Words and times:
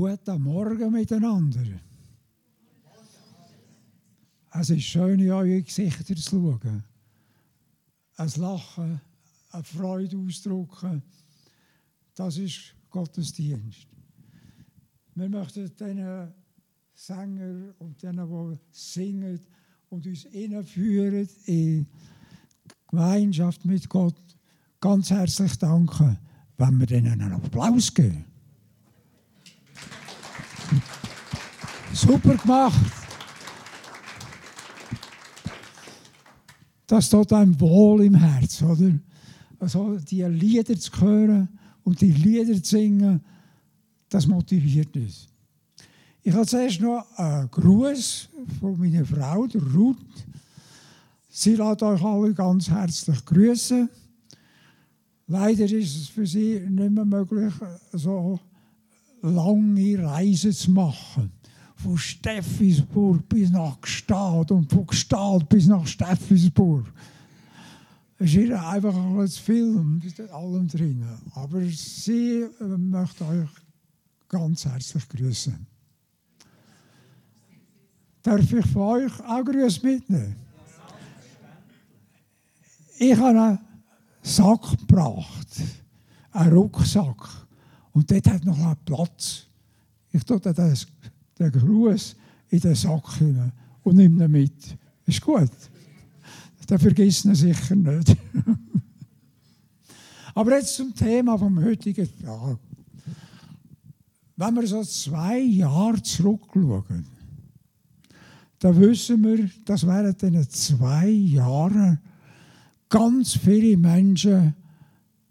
Guten 0.00 0.42
Morgen 0.42 0.92
miteinander. 0.92 1.60
Es 4.50 4.70
ist 4.70 4.84
schön, 4.84 5.20
in 5.20 5.30
eure 5.30 5.60
Gesichter 5.60 6.16
zu 6.16 6.22
schauen. 6.22 6.82
Ein 8.16 8.32
Lachen, 8.36 8.98
eine 9.50 9.62
Freude 9.62 10.16
ausdrücken. 10.16 11.02
Das 12.14 12.38
ist 12.38 12.74
Gottesdienst. 12.88 13.86
Wir 15.16 15.28
möchten 15.28 15.70
diesen 15.78 16.32
Sänger 16.94 17.74
und 17.80 18.02
denen, 18.02 18.26
die 18.26 18.58
singen 18.70 19.38
und 19.90 20.06
uns 20.06 20.22
hineinführen 20.22 21.28
in 21.44 21.86
Gemeinschaft 22.88 23.66
mit 23.66 23.86
Gott, 23.90 24.16
ganz 24.80 25.10
herzlich 25.10 25.58
danken, 25.58 26.16
wenn 26.56 26.80
wir 26.80 26.90
ihnen 26.90 27.20
einen 27.20 27.32
Applaus 27.34 27.92
geben. 27.92 28.29
Super 32.00 32.34
gemacht. 32.34 32.80
Das 36.86 37.10
tut 37.10 37.30
einem 37.34 37.60
wohl 37.60 38.04
im 38.04 38.14
Herz, 38.14 38.62
oder? 38.62 38.90
Also 39.58 39.98
die 39.98 40.22
Lieder 40.22 40.78
zu 40.80 40.98
hören 40.98 41.48
und 41.84 42.00
die 42.00 42.10
Lieder 42.10 42.54
zu 42.62 42.70
singen, 42.70 43.20
das 44.08 44.26
motiviert 44.26 44.96
uns. 44.96 45.28
Ich 46.22 46.32
habe 46.32 46.46
zuerst 46.46 46.80
noch 46.80 47.04
einen 47.18 47.50
Gruß 47.50 48.28
von 48.58 48.80
meiner 48.80 49.04
Frau, 49.04 49.46
der 49.46 49.62
Ruth. 49.62 49.98
Sie 51.28 51.54
lässt 51.54 51.82
euch 51.82 52.02
alle 52.02 52.32
ganz 52.32 52.70
herzlich 52.70 53.22
grüßen. 53.26 53.90
Leider 55.26 55.64
ist 55.64 55.96
es 55.96 56.08
für 56.08 56.26
sie 56.26 56.60
nicht 56.60 56.92
mehr 56.92 57.04
möglich, 57.04 57.52
so 57.92 58.40
lange 59.20 60.02
Reisen 60.02 60.52
zu 60.52 60.70
machen. 60.70 61.30
Von 61.82 61.96
Steffisburg 61.96 63.26
bis 63.28 63.50
nach 63.50 63.80
Gstaad 63.80 64.50
und 64.50 64.70
von 64.70 64.86
Gstaad 64.86 65.48
bis 65.48 65.66
nach 65.66 65.86
Steffisburg. 65.86 66.92
Es 68.18 68.34
ist 68.34 68.52
einfach 68.52 68.94
ein 68.94 69.28
Film 69.28 70.02
mit 70.04 70.20
allem 70.30 70.68
drin. 70.68 71.02
Aber 71.34 71.62
sie 71.62 72.46
möchte 72.58 73.24
euch 73.24 73.48
ganz 74.28 74.66
herzlich 74.66 75.08
grüßen. 75.08 75.66
Darf 78.22 78.52
ich 78.52 78.66
von 78.66 78.82
euch 78.82 79.20
auch 79.20 79.42
Grüße 79.42 79.86
mitnehmen? 79.86 80.36
Ich 82.98 83.16
habe 83.16 83.40
einen 83.40 83.58
Sack 84.22 84.78
gebracht, 84.86 85.62
einen 86.32 86.52
Rucksack. 86.52 87.46
Und 87.92 88.10
dort 88.10 88.26
hat 88.28 88.44
noch 88.44 88.58
einen 88.58 88.76
Platz. 88.84 89.46
Ich 90.12 90.22
tue 90.24 90.38
den, 90.38 90.76
den 91.40 91.52
Gruß 91.52 92.16
in 92.50 92.60
den 92.60 92.74
Sack 92.74 93.18
hinein 93.18 93.52
und 93.82 93.96
nehme 93.96 94.24
ihn 94.24 94.30
mit. 94.30 94.78
Ist 95.06 95.20
gut. 95.20 95.50
Den 96.68 96.78
vergisst 96.78 97.24
ihn 97.24 97.34
sicher 97.34 97.74
nicht. 97.74 98.16
Aber 100.34 100.56
jetzt 100.56 100.76
zum 100.76 100.94
Thema 100.94 101.36
vom 101.36 101.62
heutigen 101.64 102.08
Tag. 102.22 102.58
Wenn 104.36 104.54
wir 104.54 104.66
so 104.66 104.82
zwei 104.84 105.40
Jahre 105.40 106.00
zurückschauen, 106.02 107.06
dann 108.60 108.80
wissen 108.80 109.22
wir, 109.24 109.50
dass 109.64 109.86
während 109.86 110.22
diesen 110.22 110.48
zwei 110.48 111.08
Jahren 111.08 111.98
ganz 112.88 113.36
viele 113.36 113.76
Menschen 113.76 114.54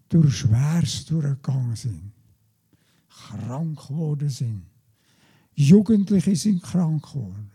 durch 0.08 0.36
Schweres 0.36 1.06
durchgegangen 1.06 1.76
sind. 1.76 2.12
Krank 3.08 3.88
geworden 3.88 4.28
sind. 4.28 4.69
Jugendliche 5.68 6.36
sind 6.36 6.62
krank 6.62 7.02
geworden. 7.12 7.50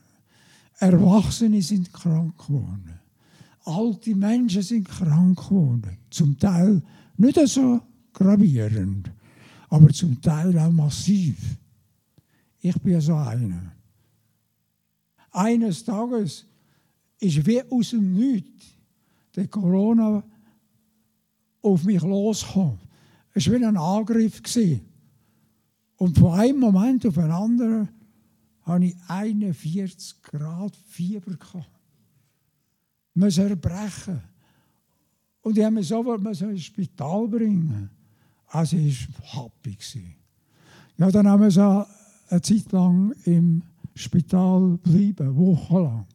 Erwachsene 0.79 1.61
sind 1.61 1.91
krank 1.93 2.37
geworden. 2.37 2.99
Alte 3.63 4.15
Menschen 4.15 4.61
sind 4.61 4.87
krank 4.87 5.37
geworden. 5.37 5.97
Zum 6.09 6.37
Teil 6.37 6.81
nicht 7.17 7.39
so 7.47 7.81
gravierend, 8.13 9.09
aber 9.69 9.89
zum 9.89 10.21
Teil 10.21 10.57
auch 10.59 10.71
massiv. 10.71 11.57
Ich 12.59 12.79
bin 12.81 12.99
so 13.01 13.15
einer 13.15 13.75
eines 15.35 15.83
Tages 15.83 16.45
ist 17.19 17.45
wie 17.45 17.61
aus 17.69 17.89
dem 17.91 18.13
Nichts 18.13 18.65
der 19.35 19.47
Corona 19.47 20.23
auf 21.61 21.83
mich 21.83 22.01
losgekommen. 22.01 22.79
Es 23.33 23.47
war 23.47 23.59
wie 23.59 23.65
ein 23.65 23.77
Angriff. 23.77 24.41
Und 25.97 26.17
von 26.17 26.39
einem 26.39 26.59
Moment 26.59 27.05
auf 27.05 27.15
den 27.15 27.31
anderen 27.31 27.89
hatte 28.65 28.85
ich 28.85 28.95
41 29.07 30.21
Grad 30.23 30.75
Fieber. 30.87 31.31
Gehabt. 31.31 31.69
Muss 33.13 33.37
erbrechen. 33.37 34.21
Und 35.41 35.57
ich 35.57 35.69
musste 35.69 35.71
mich 35.71 35.87
sofort 35.87 36.41
ins 36.41 36.63
Spital 36.63 37.27
bringen. 37.27 37.89
Also 38.47 38.77
es 38.77 39.07
war 39.33 39.43
happy. 39.43 39.77
Ja, 40.97 41.11
dann 41.11 41.27
haben 41.27 41.43
wir 41.43 41.51
so 41.51 41.85
eine 42.29 42.41
Zeit 42.41 42.71
lang 42.71 43.13
im 43.25 43.61
Spital 43.93 44.77
bleiben, 44.77 45.35
wochenlang. 45.35 46.05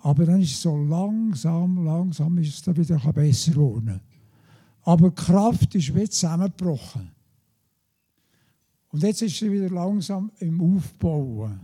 Aber 0.00 0.26
dann 0.26 0.40
ist 0.40 0.52
es 0.52 0.62
so 0.62 0.76
langsam, 0.76 1.84
langsam 1.84 2.36
ist 2.38 2.54
es 2.54 2.62
dann 2.62 2.76
wieder 2.76 2.98
besser 3.12 3.52
geworden. 3.52 4.00
Aber 4.82 5.10
die 5.10 5.14
Kraft 5.14 5.74
ist 5.74 5.94
wie 5.94 6.08
zusammengebrochen. 6.08 7.10
Und 8.92 9.02
jetzt 9.02 9.22
ist 9.22 9.38
sie 9.38 9.50
wieder 9.50 9.70
langsam 9.70 10.30
im 10.38 10.60
Aufbauen. 10.60 11.60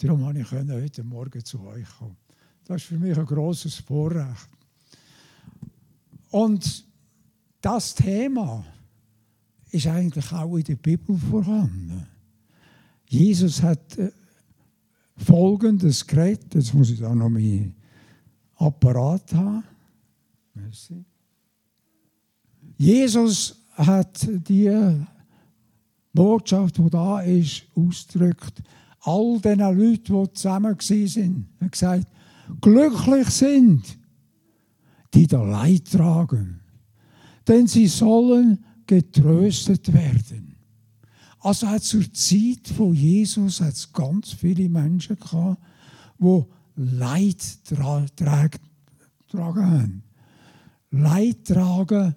Darum 0.00 0.22
konnte 0.22 0.40
ich 0.40 0.50
heute 0.50 1.04
Morgen 1.04 1.44
zu 1.44 1.60
euch 1.66 1.86
kommen. 1.98 2.16
Das 2.64 2.80
ist 2.82 2.88
für 2.88 2.98
mich 2.98 3.16
ein 3.16 3.26
großes 3.26 3.76
Vorrecht. 3.76 4.48
Und 6.30 6.84
das 7.60 7.94
Thema 7.94 8.64
ist 9.70 9.86
eigentlich 9.86 10.32
auch 10.32 10.56
in 10.56 10.64
der 10.64 10.76
Bibel 10.76 11.16
vorhanden. 11.16 12.06
Jesus 13.06 13.62
hat 13.62 13.98
äh, 13.98 14.10
folgendes 15.16 16.06
Gerät. 16.06 16.54
Jetzt 16.54 16.72
muss 16.72 16.90
ich 16.90 17.00
da 17.00 17.14
noch 17.14 17.28
meinen 17.28 17.74
Apparat 18.56 19.34
haben. 19.34 19.62
Merci. 20.54 21.04
Jesus 22.78 23.62
hat 23.74 24.26
die 24.48 25.04
Botschaft, 26.12 26.78
die 26.78 26.90
da 26.90 27.20
ist, 27.20 27.64
ausgedrückt. 27.74 28.62
All 29.00 29.40
den 29.40 29.58
Leuten, 29.58 30.22
die 30.22 30.32
zusammen 30.32 30.76
waren, 30.76 31.46
hat 31.60 31.72
gesagt, 31.72 32.06
glücklich 32.60 33.28
sind, 33.28 33.98
die 35.14 35.26
da 35.26 35.42
Leid 35.42 35.90
tragen, 35.90 36.60
denn 37.46 37.66
sie 37.66 37.86
sollen 37.86 38.64
getröstet 38.86 39.92
werden. 39.92 40.56
Also 41.40 41.66
hat 41.66 41.82
zur 41.82 42.12
Zeit 42.12 42.68
von 42.76 42.94
Jesus 42.94 43.60
hat's 43.60 43.92
ganz 43.92 44.32
viele 44.32 44.68
Menschen 44.68 45.18
gehabt, 45.18 45.60
die 46.18 46.44
Leid 46.76 47.42
tra 47.64 48.06
tragen 48.16 48.60
haben. 49.32 50.02
Leid 50.90 51.44
tragen 51.46 52.14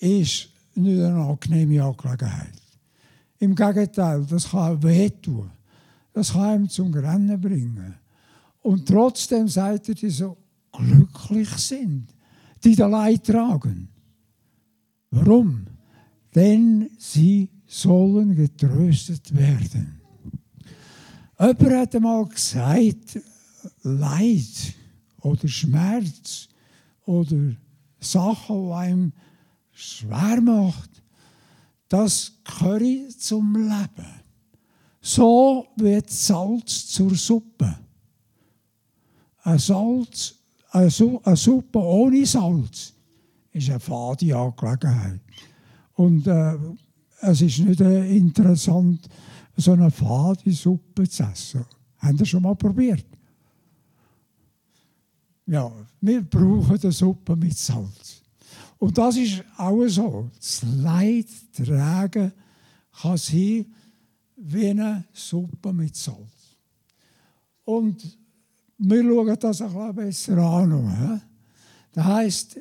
ist 0.00 0.48
nicht 0.74 1.00
eine 1.00 1.14
angenehme 1.14 1.84
Angelegenheit. 1.84 2.61
Im 3.42 3.56
Gegenteil, 3.56 4.24
das 4.24 4.50
kann 4.50 4.80
wehtun. 4.84 5.50
Das 6.12 6.32
kann 6.32 6.42
einem 6.42 6.68
zum 6.68 6.94
Rennen 6.94 7.40
bringen. 7.40 7.96
Und 8.60 8.86
trotzdem 8.86 9.48
seid 9.48 9.88
ihr, 9.88 9.96
die 9.96 10.10
so 10.10 10.36
glücklich 10.70 11.48
sind, 11.56 12.06
die 12.62 12.76
da 12.76 12.86
Leid 12.86 13.24
tragen. 13.24 13.88
Warum? 15.10 15.66
Denn 16.32 16.88
sie 16.98 17.50
sollen 17.66 18.36
getröstet 18.36 19.36
werden. 19.36 20.00
Jemand 21.36 21.72
hat 21.72 21.96
einmal 21.96 22.24
gesagt, 22.26 23.18
Leid 23.82 24.74
oder 25.18 25.48
Schmerz 25.48 26.48
oder 27.06 27.56
Sachen, 27.98 28.66
die 28.68 28.72
einem 28.72 29.12
schwer 29.72 30.40
macht, 30.40 31.01
das 31.92 32.32
gehört 32.42 33.12
zum 33.20 33.54
Leben. 33.54 34.22
So 35.02 35.66
wird 35.76 36.08
Salz 36.08 36.86
zur 36.86 37.14
Suppe. 37.14 37.78
Ein 39.42 39.58
Salz, 39.58 40.36
eine 40.70 40.88
Suppe 40.90 41.78
ohne 41.78 42.24
Salz 42.24 42.94
ist 43.52 43.68
eine 43.68 43.78
fade 43.78 44.34
Angelegenheit. 44.34 45.20
Und 45.94 46.26
äh, 46.26 46.56
es 47.20 47.42
ist 47.42 47.58
nicht 47.58 47.80
äh, 47.82 48.16
interessant, 48.16 49.06
so 49.56 49.72
eine 49.72 49.90
fade 49.90 50.50
Suppe 50.50 51.06
zu 51.06 51.24
essen. 51.24 51.66
Haben 51.98 52.16
Sie 52.16 52.24
schon 52.24 52.42
mal 52.42 52.56
probiert? 52.56 53.04
Ja, 55.44 55.70
wir 56.00 56.22
brauchen 56.22 56.80
eine 56.80 56.92
Suppe 56.92 57.36
mit 57.36 57.58
Salz. 57.58 58.21
Und 58.82 58.98
das 58.98 59.16
ist 59.16 59.44
auch 59.58 59.86
so. 59.86 60.28
Das 60.34 60.60
Leid 60.82 61.28
tragen 61.54 62.32
kann 63.00 63.16
sein, 63.16 63.72
wie 64.34 64.70
eine 64.70 65.04
Suppe 65.12 65.72
mit 65.72 65.94
Salz. 65.94 66.56
Und 67.64 68.18
wir 68.78 69.04
schauen 69.04 69.38
das 69.38 69.62
ein 69.62 69.94
bisschen 69.94 70.34
besser 70.34 70.38
an. 70.38 71.22
Das 71.92 72.04
heisst, 72.04 72.60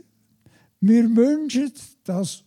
wir 0.79 1.15
wünschen, 1.15 1.73
dass 2.03 2.43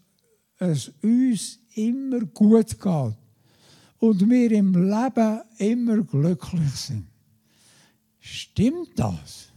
es 0.58 0.92
uns 1.02 1.58
immer 1.74 2.20
gut 2.20 2.80
geht 2.80 3.16
und 3.98 4.30
wir 4.30 4.52
im 4.52 4.72
Leben 4.72 5.40
immer 5.58 6.00
glücklich 6.04 6.74
sind. 6.76 7.08
Stimmt 8.20 8.90
das? 8.94 9.48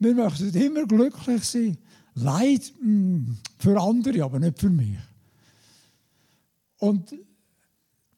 Wir 0.00 0.12
möchten 0.12 0.52
immer 0.56 0.86
glücklich 0.86 1.44
sein. 1.44 1.78
Leid 2.14 2.72
hm, 2.80 3.38
für 3.58 3.80
andere, 3.80 4.24
aber 4.24 4.38
nicht 4.38 4.58
für 4.58 4.70
mich. 4.70 4.98
Und 6.78 7.14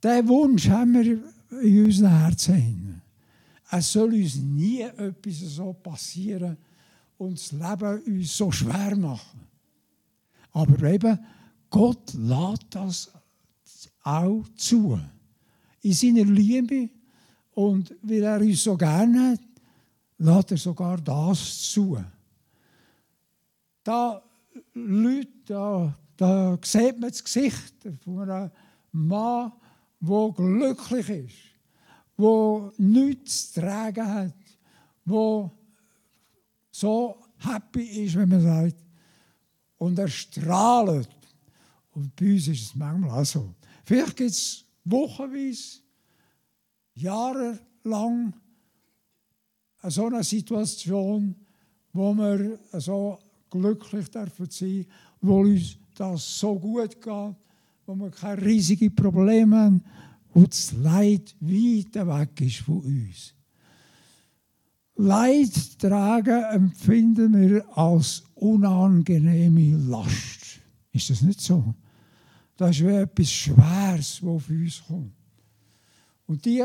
diesen 0.02 0.29
Wunsch 0.29 0.69
haben 0.69 0.94
wir 0.94 1.23
in 1.62 1.85
unseren 1.85 2.19
Herzen. 2.19 3.02
Es 3.70 3.93
soll 3.93 4.14
uns 4.14 4.37
nie 4.37 4.81
etwas 4.81 5.38
so 5.41 5.73
passieren 5.73 6.56
und 7.19 7.38
das 7.38 7.52
Leben 7.52 8.02
uns 8.02 8.37
so 8.37 8.50
schwer 8.50 8.96
machen. 8.96 9.41
Aber 10.52 10.82
eben, 10.88 11.19
Gott 11.70 12.14
lädt 12.14 12.67
das 12.70 13.11
auch 14.02 14.44
zu. 14.56 14.99
In 15.82 15.93
seiner 15.93 16.25
Liebe 16.25 16.88
und 17.52 17.94
weil 18.02 18.23
er 18.23 18.40
uns 18.40 18.62
so 18.62 18.76
gerne 18.76 19.32
hat, 19.32 19.40
lädt 20.19 20.50
er 20.52 20.56
sogar 20.56 21.00
das 21.00 21.70
zu. 21.70 21.99
Da 23.84 24.22
Leute, 24.72 25.28
da, 25.46 25.98
da 26.16 26.58
sieht 26.62 26.98
man 26.98 27.10
das 27.10 27.22
Gesicht 27.22 27.75
von 28.02 28.31
einem 28.31 28.50
Mann, 28.92 29.52
der 30.00 30.32
glücklich 30.34 31.08
ist, 31.08 31.36
der 32.19 32.72
nichts 32.78 33.52
zu 33.52 33.60
tragen 33.60 34.06
hat, 34.06 34.34
der 35.04 35.50
so 36.70 37.19
happy 37.38 38.04
ist, 38.04 38.16
wenn 38.16 38.28
man 38.28 38.40
sagt, 38.40 38.76
und 39.76 39.98
er 39.98 40.08
strahlt. 40.08 41.08
Und 41.92 42.16
bei 42.16 42.32
uns 42.32 42.48
ist 42.48 42.62
es 42.62 42.75
manchmal 42.75 43.20
auch 43.20 43.25
so. 43.25 43.54
Vielleicht 43.84 44.16
gibt 44.16 44.30
es 44.30 44.64
wochenweise, 44.84 45.80
jahrelang 46.94 48.34
so 49.82 50.06
eine 50.06 50.25
Situation, 50.25 51.34
wo 51.92 52.14
wir 52.14 52.58
so 52.72 53.19
glücklich 53.60 54.10
dürfen 54.10 54.50
sein, 54.50 54.86
wo 55.20 55.40
uns 55.40 55.78
das 55.94 56.38
so 56.38 56.58
gut 56.58 57.00
geht, 57.00 57.36
wo 57.86 57.94
wir 57.94 58.10
keine 58.10 58.42
riesigen 58.42 58.94
Probleme 58.94 59.56
haben 59.56 59.84
und 60.32 60.48
das 60.48 60.72
Leid 60.72 61.34
weit 61.40 61.94
weg 61.94 62.40
ist 62.40 62.58
von 62.58 62.80
uns. 62.80 63.34
Leid 64.96 65.78
tragen 65.78 66.44
empfinden 66.44 67.34
wir 67.34 67.64
als 67.76 68.24
unangenehme 68.34 69.76
Last. 69.88 70.60
Ist 70.92 71.10
das 71.10 71.22
nicht 71.22 71.40
so? 71.40 71.74
Das 72.56 72.70
ist 72.70 72.86
wie 72.86 72.92
etwas 72.92 73.30
Schweres, 73.30 74.20
das 74.20 74.28
auf 74.28 74.48
uns 74.48 74.82
kommt. 74.86 75.12
Und 76.26 76.44
die, 76.44 76.64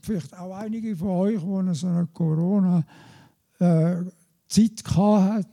vielleicht 0.00 0.36
auch 0.36 0.54
einige 0.56 0.94
von 0.94 1.08
euch, 1.08 1.40
die 1.40 1.74
so 1.74 1.86
eine 1.86 2.06
Corona-Zeit 2.06 2.84
hatten, 4.96 5.46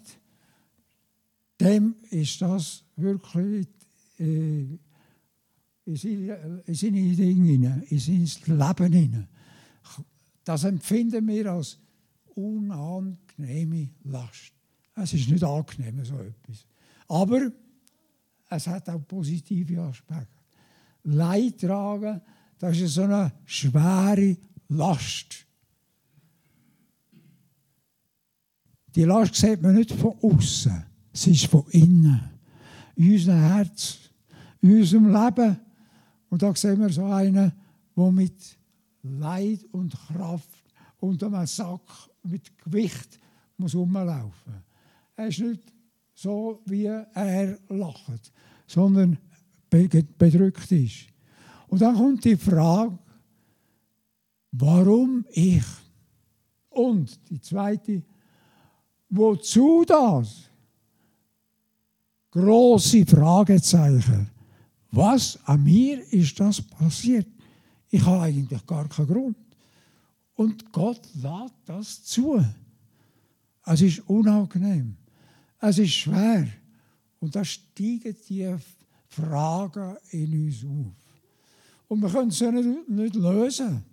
dem 1.59 1.95
ist 2.09 2.41
das 2.41 2.83
wirklich 2.95 3.67
äh, 4.19 4.77
in 5.85 5.95
seine, 5.95 6.63
in 6.65 6.73
seine 6.73 7.15
Dinge, 7.15 7.83
in 7.89 7.99
sein 7.99 8.57
Leben 8.57 8.93
hinein. 8.93 9.27
Das 10.43 10.63
empfinden 10.63 11.27
wir 11.27 11.51
als 11.51 11.79
unangenehme 12.35 13.89
Last. 14.03 14.53
Es 14.95 15.13
ist 15.13 15.29
nicht 15.29 15.43
angenehm, 15.43 16.03
so 16.03 16.15
etwas. 16.19 16.65
Aber 17.07 17.51
es 18.49 18.67
hat 18.67 18.89
auch 18.89 19.05
positive 19.07 19.81
Aspekte. 19.81 20.27
Leid 21.03 21.59
tragen, 21.59 22.21
das 22.59 22.77
ist 22.77 22.95
so 22.95 23.03
eine 23.03 23.31
schwere 23.45 24.37
Last. 24.69 25.45
Die 28.95 29.03
Last 29.03 29.35
sieht 29.35 29.61
man 29.61 29.75
nicht 29.75 29.91
von 29.91 30.17
außen, 30.21 30.83
sie 31.17 31.31
ist 31.31 31.47
von 31.47 31.65
innen. 31.71 32.21
In 32.95 33.13
unserem 33.13 33.39
Herz, 33.39 33.97
in 34.61 34.77
unserem 34.77 35.07
Leben. 35.11 35.59
Und 36.29 36.41
da 36.41 36.53
sehen 36.55 36.79
wir 36.79 36.89
so 36.89 37.05
einen, 37.05 37.51
der 37.95 38.11
mit 38.11 38.57
Leid 39.03 39.65
und 39.71 39.93
Kraft 40.07 40.49
unter 40.99 41.27
einem 41.27 41.47
Sack 41.47 41.81
mit 42.23 42.57
Gewicht 42.57 43.19
muss 43.57 43.75
rumlaufen. 43.75 44.53
Er 45.15 45.27
ist 45.27 45.39
nicht 45.39 45.61
so, 46.13 46.61
wie 46.65 46.85
er 46.85 47.57
lacht, 47.69 48.31
sondern 48.67 49.17
bedrückt 49.69 50.71
ist. 50.71 51.07
Und 51.67 51.81
dann 51.81 51.95
kommt 51.95 52.25
die 52.25 52.35
Frage, 52.35 52.97
warum 54.51 55.25
ich? 55.31 55.63
Und 56.69 57.19
die 57.29 57.41
zweite, 57.41 58.03
wozu 59.09 59.83
das? 59.85 60.49
Große 62.37 63.03
Fragezeichen. 63.03 64.29
Was 64.91 65.39
an 65.45 65.63
mir 65.63 66.01
ist 66.13 66.39
das 66.39 66.61
passiert? 66.61 67.25
Ich 67.89 68.05
habe 68.05 68.21
eigentlich 68.21 68.63
gar 68.67 68.87
keinen 68.87 69.07
Grund. 69.07 69.37
Und 70.35 70.71
Gott 70.71 71.01
lädt 71.15 71.53
das 71.65 72.03
zu. 72.03 72.45
Es 73.65 73.81
ist 73.81 74.07
unangenehm. 74.07 74.95
Es 75.59 75.79
ist 75.79 75.93
schwer. 75.93 76.47
Und 77.19 77.35
da 77.35 77.43
steigen 77.43 78.15
die 78.29 78.55
Fragen 79.07 79.97
in 80.11 80.45
uns 80.45 80.63
auf. 80.63 80.93
Und 81.87 82.01
wir 82.01 82.09
können 82.09 82.29
sie 82.29 82.51
nicht, 82.51 82.87
nicht 82.87 83.15
lösen. 83.15 83.83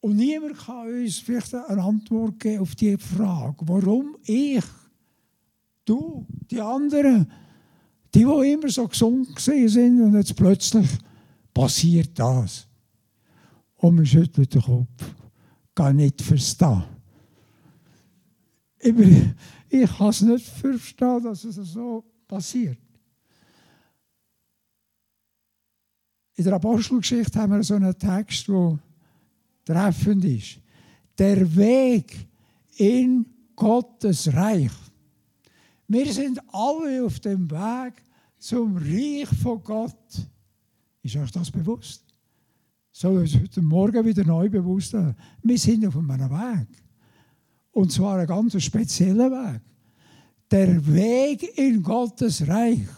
Und 0.00 0.16
niemand 0.16 0.58
kann 0.58 0.88
uns 0.88 1.18
vielleicht 1.18 1.54
eine 1.54 1.82
Antwort 1.82 2.40
geben 2.40 2.62
auf 2.62 2.74
die 2.74 2.96
Frage, 2.96 3.58
warum 3.60 4.16
ich, 4.24 4.64
du, 5.86 6.26
die 6.50 6.60
anderen, 6.60 7.30
die, 8.14 8.24
die 8.24 8.52
immer 8.52 8.68
so 8.68 8.86
gesund 8.86 9.38
sind 9.38 10.02
und 10.02 10.14
jetzt 10.14 10.36
plötzlich 10.36 10.88
passiert 11.54 12.18
das. 12.18 12.66
Und 13.76 13.98
wir 13.98 14.06
schütteln 14.06 14.48
den 14.48 14.62
Kopf. 14.62 15.14
Gar 15.74 15.92
nicht 15.92 16.20
verstehen. 16.22 16.84
Ich, 18.78 18.94
ich 19.68 19.96
kann 19.96 20.08
es 20.08 20.20
nicht 20.22 20.46
verstehen, 20.46 21.22
dass 21.22 21.44
es 21.44 21.56
so 21.56 22.04
passiert. 22.26 22.78
In 26.36 26.44
der 26.44 26.54
Apostelgeschichte 26.54 27.38
haben 27.38 27.52
wir 27.52 27.62
so 27.62 27.74
einen 27.74 27.98
Text, 27.98 28.48
der 28.48 28.78
treffend 29.64 30.24
ist. 30.24 30.58
Der 31.18 31.56
Weg 31.56 32.28
in 32.76 33.24
Gottes 33.54 34.32
Reich. 34.32 34.70
Wir 35.88 36.12
sind 36.12 36.40
alle 36.52 37.04
auf 37.04 37.20
dem 37.20 37.50
Weg 37.50 38.02
zum 38.38 38.76
Reich 38.76 39.28
von 39.40 39.62
Gott. 39.62 40.28
Ist 41.02 41.16
euch 41.16 41.30
das 41.30 41.50
bewusst? 41.50 42.02
Soll 42.90 43.18
uns 43.18 43.34
heute 43.34 43.62
Morgen 43.62 44.04
wieder 44.04 44.24
neu 44.24 44.48
bewusst 44.48 44.92
werden. 44.94 45.14
Wir 45.42 45.58
sind 45.58 45.86
auf 45.86 45.96
einem 45.96 46.10
Weg. 46.10 46.68
Und 47.72 47.92
zwar 47.92 48.18
ein 48.18 48.26
ganz 48.26 48.60
spezieller 48.62 49.30
Weg. 49.30 49.60
Der 50.50 50.86
Weg 50.86 51.58
in 51.58 51.82
Gottes 51.82 52.46
Reich. 52.46 52.88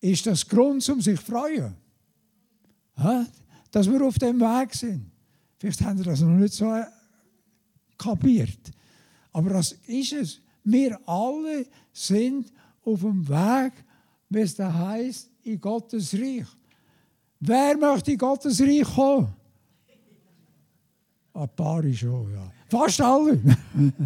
Ist 0.00 0.26
das 0.26 0.46
Grund, 0.46 0.88
um 0.88 1.00
sich 1.00 1.18
zu 1.18 1.26
freuen? 1.26 1.74
Dass 3.70 3.90
wir 3.90 4.02
auf 4.02 4.18
dem 4.18 4.38
Weg 4.40 4.74
sind. 4.74 5.10
Vielleicht 5.58 5.80
haben 5.80 5.98
Sie 5.98 6.04
das 6.04 6.20
noch 6.20 6.36
nicht 6.36 6.54
so 6.54 6.72
kapiert. 7.96 8.70
Aber 9.38 9.50
das 9.50 9.70
ist 9.86 10.12
es. 10.14 10.40
Wir 10.64 10.98
alle 11.06 11.64
sind 11.92 12.52
auf 12.84 13.02
dem 13.02 13.28
Weg, 13.28 13.72
wie 14.28 14.40
es 14.40 14.56
da 14.56 14.74
heißt, 14.74 15.30
in 15.44 15.60
Gottes 15.60 16.12
Reich. 16.12 16.48
Wer 17.38 17.76
möchte 17.76 18.10
in 18.10 18.18
Gottes 18.18 18.60
Reich 18.60 18.82
kommen? 18.82 19.32
Ein 21.34 21.48
paar 21.54 21.84
schon, 21.92 22.32
ja. 22.32 22.50
Fast 22.68 23.00
alle. 23.00 23.40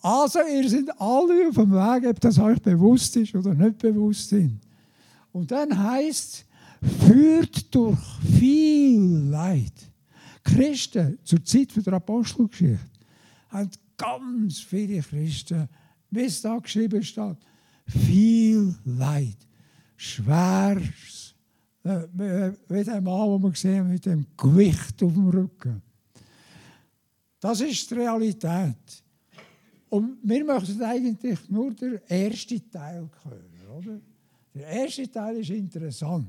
also, 0.00 0.38
ihr 0.50 0.70
seid 0.70 0.88
alle 0.98 1.48
auf 1.48 1.54
dem 1.54 1.72
Weg, 1.72 2.08
ob 2.08 2.20
das 2.22 2.38
euch 2.38 2.62
bewusst 2.62 3.14
ist 3.16 3.34
oder 3.34 3.52
nicht 3.52 3.76
bewusst 3.76 4.30
sind. 4.30 4.60
Und 5.30 5.50
dann 5.50 5.78
heißt 5.78 6.46
führt 7.06 7.74
durch 7.74 8.00
viel 8.38 9.28
Leid. 9.28 9.74
Christen 10.42 11.18
zur 11.22 11.44
Zeit 11.44 11.86
der 11.86 11.92
Apostelgeschichte 11.92 12.91
haben 13.52 13.70
ganz 13.96 14.60
viele 14.60 15.00
Christen, 15.02 15.68
wie 16.10 16.24
es 16.24 16.40
da 16.40 16.58
geschrieben 16.58 17.02
steht, 17.02 17.36
viel 17.86 18.74
Leid, 18.84 19.36
schweres 19.96 21.22
Äh, 21.84 22.06
wie 22.68 22.84
der 22.84 23.00
Mann, 23.00 23.28
den 23.32 23.42
wir 23.42 23.50
gesehen 23.50 23.88
mit 23.88 24.06
dem 24.06 24.24
Gewicht 24.36 25.02
auf 25.02 25.12
dem 25.12 25.28
Rücken. 25.28 25.82
Das 27.40 27.60
ist 27.60 27.90
die 27.90 27.94
Realität. 27.94 29.02
Und 29.88 30.18
wir 30.22 30.44
möchten 30.44 30.80
eigentlich 30.82 31.40
nur 31.48 31.74
den 31.74 32.00
ersten 32.06 32.70
Teil 32.70 33.10
hören. 33.24 33.78
Oder? 33.78 34.00
Der 34.54 34.66
erste 34.66 35.10
Teil 35.10 35.38
ist 35.38 35.50
interessant. 35.50 36.28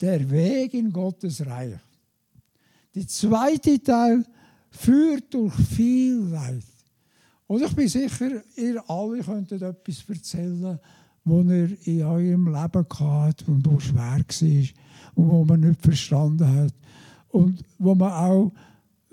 Der 0.00 0.28
Weg 0.30 0.72
in 0.72 0.90
Gottes 0.90 1.44
Reich. 1.44 1.78
Der 2.94 3.06
zweite 3.06 3.82
Teil 3.82 4.24
führt 4.76 5.32
durch 5.32 5.54
viel 5.54 6.16
Leid. 6.30 6.64
Und 7.46 7.62
ich 7.62 7.74
bin 7.74 7.88
sicher, 7.88 8.42
ihr 8.56 8.90
alle 8.90 9.22
könntet 9.22 9.62
etwas 9.62 10.04
erzählen, 10.08 10.78
was 11.24 11.46
ihr 11.46 11.86
in 11.86 12.02
eurem 12.02 12.46
Leben 12.46 12.86
hattet 12.88 13.48
und 13.48 13.66
wo 13.66 13.78
schwer 13.78 14.18
war 14.18 14.68
und 15.14 15.28
wo 15.30 15.44
man 15.44 15.60
nicht 15.60 15.80
verstanden 15.80 16.48
hat. 16.48 16.74
Und 17.28 17.62
wo 17.78 17.94
man 17.94 18.12
auch 18.12 18.52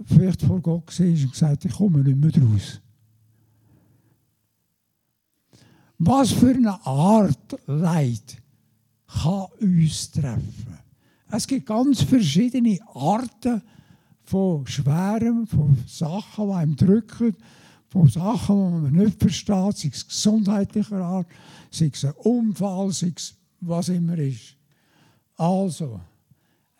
vielleicht 0.05 0.41
vor 0.41 0.61
Gott 0.61 0.99
war 0.99 1.07
und 1.07 1.31
gesagt 1.31 1.65
ich 1.65 1.73
komme 1.73 1.99
nicht 1.99 2.17
mehr 2.17 2.43
raus. 2.43 2.81
Was 5.97 6.31
für 6.31 6.53
eine 6.53 6.85
Art 6.85 7.59
Leid 7.67 8.41
kann 9.07 9.45
uns 9.61 10.11
treffen? 10.11 10.79
Es 11.29 11.47
gibt 11.47 11.65
ganz 11.65 12.01
verschiedene 12.01 12.79
Arten 12.93 13.61
von 14.33 14.65
Schwerem, 14.65 15.45
von 15.45 15.77
Sachen, 15.85 16.47
die 16.47 16.53
einem 16.55 16.75
drücken, 16.75 17.35
von 17.89 18.07
Sachen, 18.07 18.55
die 18.55 18.81
man 18.89 19.05
nicht 19.05 19.19
versteht, 19.19 19.77
sei 19.77 19.89
es 19.93 20.07
gesundheitlicher 20.07 21.05
Art, 21.05 21.27
sei 21.69 21.91
es 21.93 22.03
ein 22.03 22.13
Unfall, 22.13 22.91
sei 22.91 23.13
es 23.15 23.35
was 23.59 23.89
immer 23.89 24.17
ist. 24.17 24.57
Also, 25.35 26.01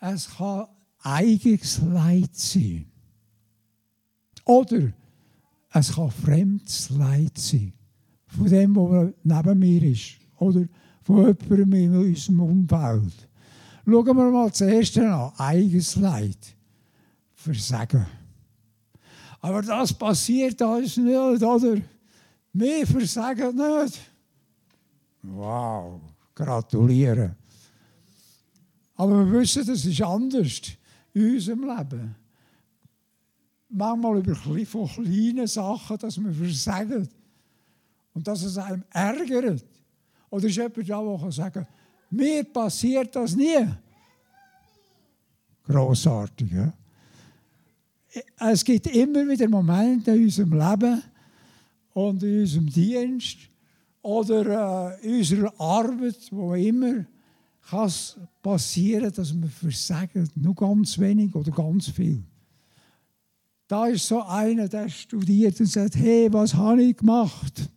es 0.01 0.35
kann 0.35 0.65
eigenes 1.03 1.79
Leid 1.83 2.35
sein. 2.35 2.87
Oder 4.45 4.91
es 5.73 5.93
kann 5.93 6.09
fremdes 6.09 6.89
Leid 6.89 7.37
sein. 7.37 7.71
Von 8.25 8.49
dem, 8.49 8.75
was 8.75 9.13
neben 9.23 9.59
mir 9.59 9.83
ist. 9.83 10.13
Oder 10.39 10.65
von 11.03 11.17
jemandem 11.27 11.73
in 11.73 11.95
unserem 11.97 12.39
Umfeld. 12.39 13.29
Schauen 13.85 14.17
wir 14.17 14.31
mal 14.31 14.51
zuerst 14.51 14.97
an. 14.97 15.31
Eigenes 15.37 15.95
Leid. 15.97 16.55
Versagen. 17.43 18.05
Aber 19.41 19.61
das 19.61 19.93
passiert 19.93 20.61
uns 20.61 20.97
nicht, 20.97 21.15
oder? 21.15 21.81
Wir 22.53 22.87
versagen 22.87 23.55
nicht. 23.55 23.99
Wow, 25.21 25.99
gratulieren. 26.33 27.35
Aber 28.95 29.25
wir 29.25 29.39
wissen, 29.39 29.65
das 29.65 29.85
ist 29.85 30.01
anders 30.01 30.61
in 31.13 31.33
unserem 31.33 31.63
Leben. 31.63 32.15
Manchmal 33.69 34.19
über 34.19 34.35
von 34.35 34.87
kleinen 34.87 35.47
Sachen, 35.47 35.97
dass 35.97 36.17
wir 36.17 36.31
versagen. 36.31 37.09
Und 38.13 38.27
dass 38.27 38.43
es 38.43 38.57
einem 38.57 38.83
ärgert. 38.91 39.65
Oder 40.29 40.45
ist 40.45 40.55
jemand 40.55 40.77
da, 40.77 41.01
der 41.01 41.17
kann 41.19 41.31
sagen 41.31 41.67
mir 42.13 42.43
passiert 42.43 43.15
das 43.15 43.35
nie. 43.35 43.67
Grossartig, 45.63 46.51
ja? 46.51 46.71
Es 48.39 48.63
gibt 48.63 48.87
immer 48.87 49.27
wieder 49.27 49.47
Momente 49.49 50.11
in 50.11 50.23
unserem 50.23 50.53
Leben 50.53 51.01
und 51.93 52.21
in 52.21 52.41
unserem 52.41 52.69
Dienst 52.69 53.37
oder 54.01 54.99
äh, 55.01 55.07
in 55.07 55.17
unserer 55.17 55.59
Arbeit, 55.59 56.19
wo 56.31 56.53
immer 56.53 57.05
kann 57.69 57.85
es 57.85 58.17
passieren, 58.41 59.11
dass 59.11 59.33
wir 59.33 59.47
versagen, 59.47 60.29
nur 60.35 60.53
ganz 60.53 60.99
wenig 60.99 61.33
oder 61.33 61.51
ganz 61.51 61.89
viel. 61.89 62.23
Da 63.67 63.87
ist 63.87 64.07
so 64.07 64.21
einer, 64.21 64.67
der 64.67 64.89
studiert 64.89 65.59
und 65.59 65.67
sagt, 65.67 65.95
hey, 65.95 66.31
was 66.31 66.53
habe 66.53 66.83
ich 66.83 66.97
gemacht? 66.97 67.69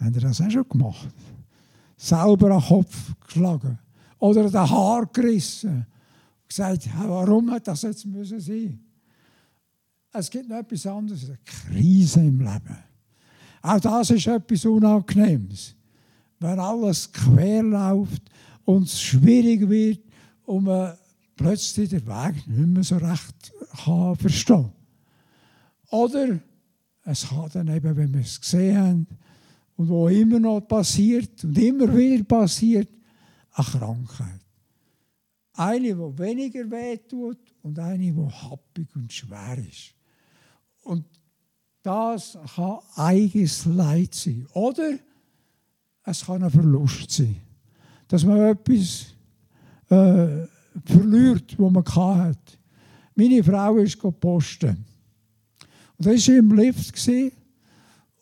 Haben 0.00 0.14
ihr 0.14 0.20
das 0.20 0.40
auch 0.40 0.50
schon 0.50 0.68
gemacht? 0.68 1.14
Selber 1.96 2.56
an 2.56 2.62
Kopf 2.62 3.12
geschlagen 3.24 3.78
oder 4.18 4.50
den 4.50 4.70
Haar 4.70 5.06
gerissen 5.06 5.86
gesagt, 6.56 6.88
warum 6.98 7.50
hat 7.50 7.66
das 7.66 7.82
jetzt 7.82 8.04
müssen 8.06 8.40
sein? 8.40 8.78
Es 10.12 10.30
gibt 10.30 10.48
noch 10.48 10.58
etwas 10.58 10.86
anderes, 10.86 11.24
eine 11.24 11.38
Krise 11.44 12.20
im 12.20 12.40
Leben. 12.40 12.78
Auch 13.62 13.80
das 13.80 14.10
ist 14.10 14.26
etwas 14.26 14.64
Unangenehmes. 14.64 15.74
Wenn 16.38 16.58
alles 16.58 17.10
quer 17.10 17.62
läuft 17.62 18.22
und 18.64 18.84
es 18.84 19.00
schwierig 19.00 19.68
wird 19.68 20.00
und 20.44 20.64
man 20.64 20.94
plötzlich 21.36 21.88
den 21.88 22.06
Weg 22.06 22.46
nicht 22.46 22.68
mehr 22.68 22.84
so 22.84 22.96
recht 22.96 23.52
kann 23.84 24.16
verstehen 24.16 24.72
Oder 25.90 26.40
es 27.04 27.28
kann 27.28 27.48
dann 27.52 27.68
eben, 27.68 27.96
wenn 27.96 28.12
wir 28.12 28.20
es 28.20 28.40
gesehen 28.40 28.76
haben 28.76 29.06
und 29.76 29.88
wo 29.88 30.08
immer 30.08 30.38
noch 30.38 30.60
passiert 30.60 31.42
und 31.44 31.56
immer 31.56 31.96
wieder 31.96 32.24
passiert, 32.24 32.88
eine 33.54 33.66
Krankheit. 33.66 34.41
Eine, 35.54 35.88
die 35.88 36.18
weniger 36.18 36.70
wehtut 36.70 37.38
und 37.62 37.78
eine, 37.78 38.12
die 38.12 38.26
happig 38.26 38.88
und 38.96 39.12
schwer 39.12 39.58
ist. 39.58 39.94
Und 40.82 41.04
das 41.82 42.38
kann 42.54 42.78
eigenes 42.96 43.66
Leid 43.66 44.14
sein. 44.14 44.46
Oder 44.54 44.98
es 46.04 46.24
kann 46.24 46.42
ein 46.42 46.50
Verlust 46.50 47.10
sein. 47.10 47.36
Dass 48.08 48.24
man 48.24 48.40
etwas 48.40 49.14
äh, 49.88 50.46
verliert, 50.84 51.58
was 51.58 51.72
man 51.72 51.84
hat. 52.18 52.58
Meine 53.14 53.44
Frau 53.44 53.76
ist 53.76 53.98
posten. 54.20 54.84
Und 55.98 56.06
das 56.06 56.28
war 56.28 56.36
im 56.36 56.52
Lift. 56.54 57.08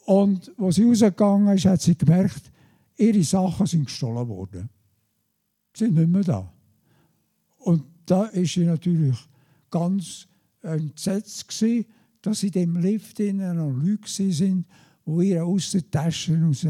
Und 0.07 0.53
als 0.59 0.75
sie 0.75 0.85
rausgegangen 0.85 1.57
ist, 1.57 1.67
hat 1.67 1.81
sie 1.81 1.97
gemerkt, 1.97 2.51
ihre 2.97 3.23
Sachen 3.23 3.67
sind 3.67 3.85
gestohlen 3.85 4.29
worden. 4.29 4.69
Sie 5.75 5.85
sind 5.85 5.95
nicht 5.95 6.09
mehr 6.09 6.25
da. 6.25 6.53
Und 7.61 7.85
da 8.07 8.25
ist 8.27 8.55
sie 8.55 8.65
natürlich 8.65 9.17
ganz 9.71 10.27
entsetzt 10.63 11.49
gewesen, 11.49 11.87
dass 12.23 12.43
in 12.43 12.51
dem 12.51 12.77
Lift 12.77 13.19
noch 13.19 13.71
Leute 13.71 14.33
sind, 14.33 14.67
die 15.07 15.31
ihr 15.31 15.45
aus 15.45 15.71
den 15.71 15.91
Taschen 15.91 16.45
raus 16.45 16.67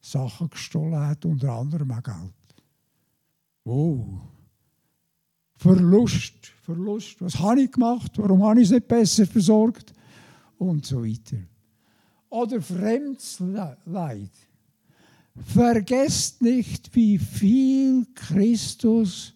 Sachen 0.00 0.50
gestohlen 0.50 1.00
hat, 1.00 1.24
unter 1.24 1.52
anderem 1.52 1.90
auch 1.90 2.02
Geld. 2.02 2.64
Oh. 3.64 4.20
Verlust, 5.56 6.52
Verlust. 6.62 7.20
Was 7.20 7.38
habe 7.38 7.62
ich 7.62 7.72
gemacht? 7.72 8.12
Warum 8.16 8.44
habe 8.44 8.60
ich 8.60 8.68
es 8.68 8.72
nicht 8.72 8.86
besser 8.86 9.26
versorgt? 9.26 9.92
Und 10.58 10.86
so 10.86 11.04
weiter. 11.04 11.38
Oder 12.28 12.62
fremdes 12.62 13.40
Leid. 13.40 14.30
Vergesst 15.34 16.40
nicht, 16.40 16.94
wie 16.94 17.18
viel 17.18 18.06
Christus 18.14 19.34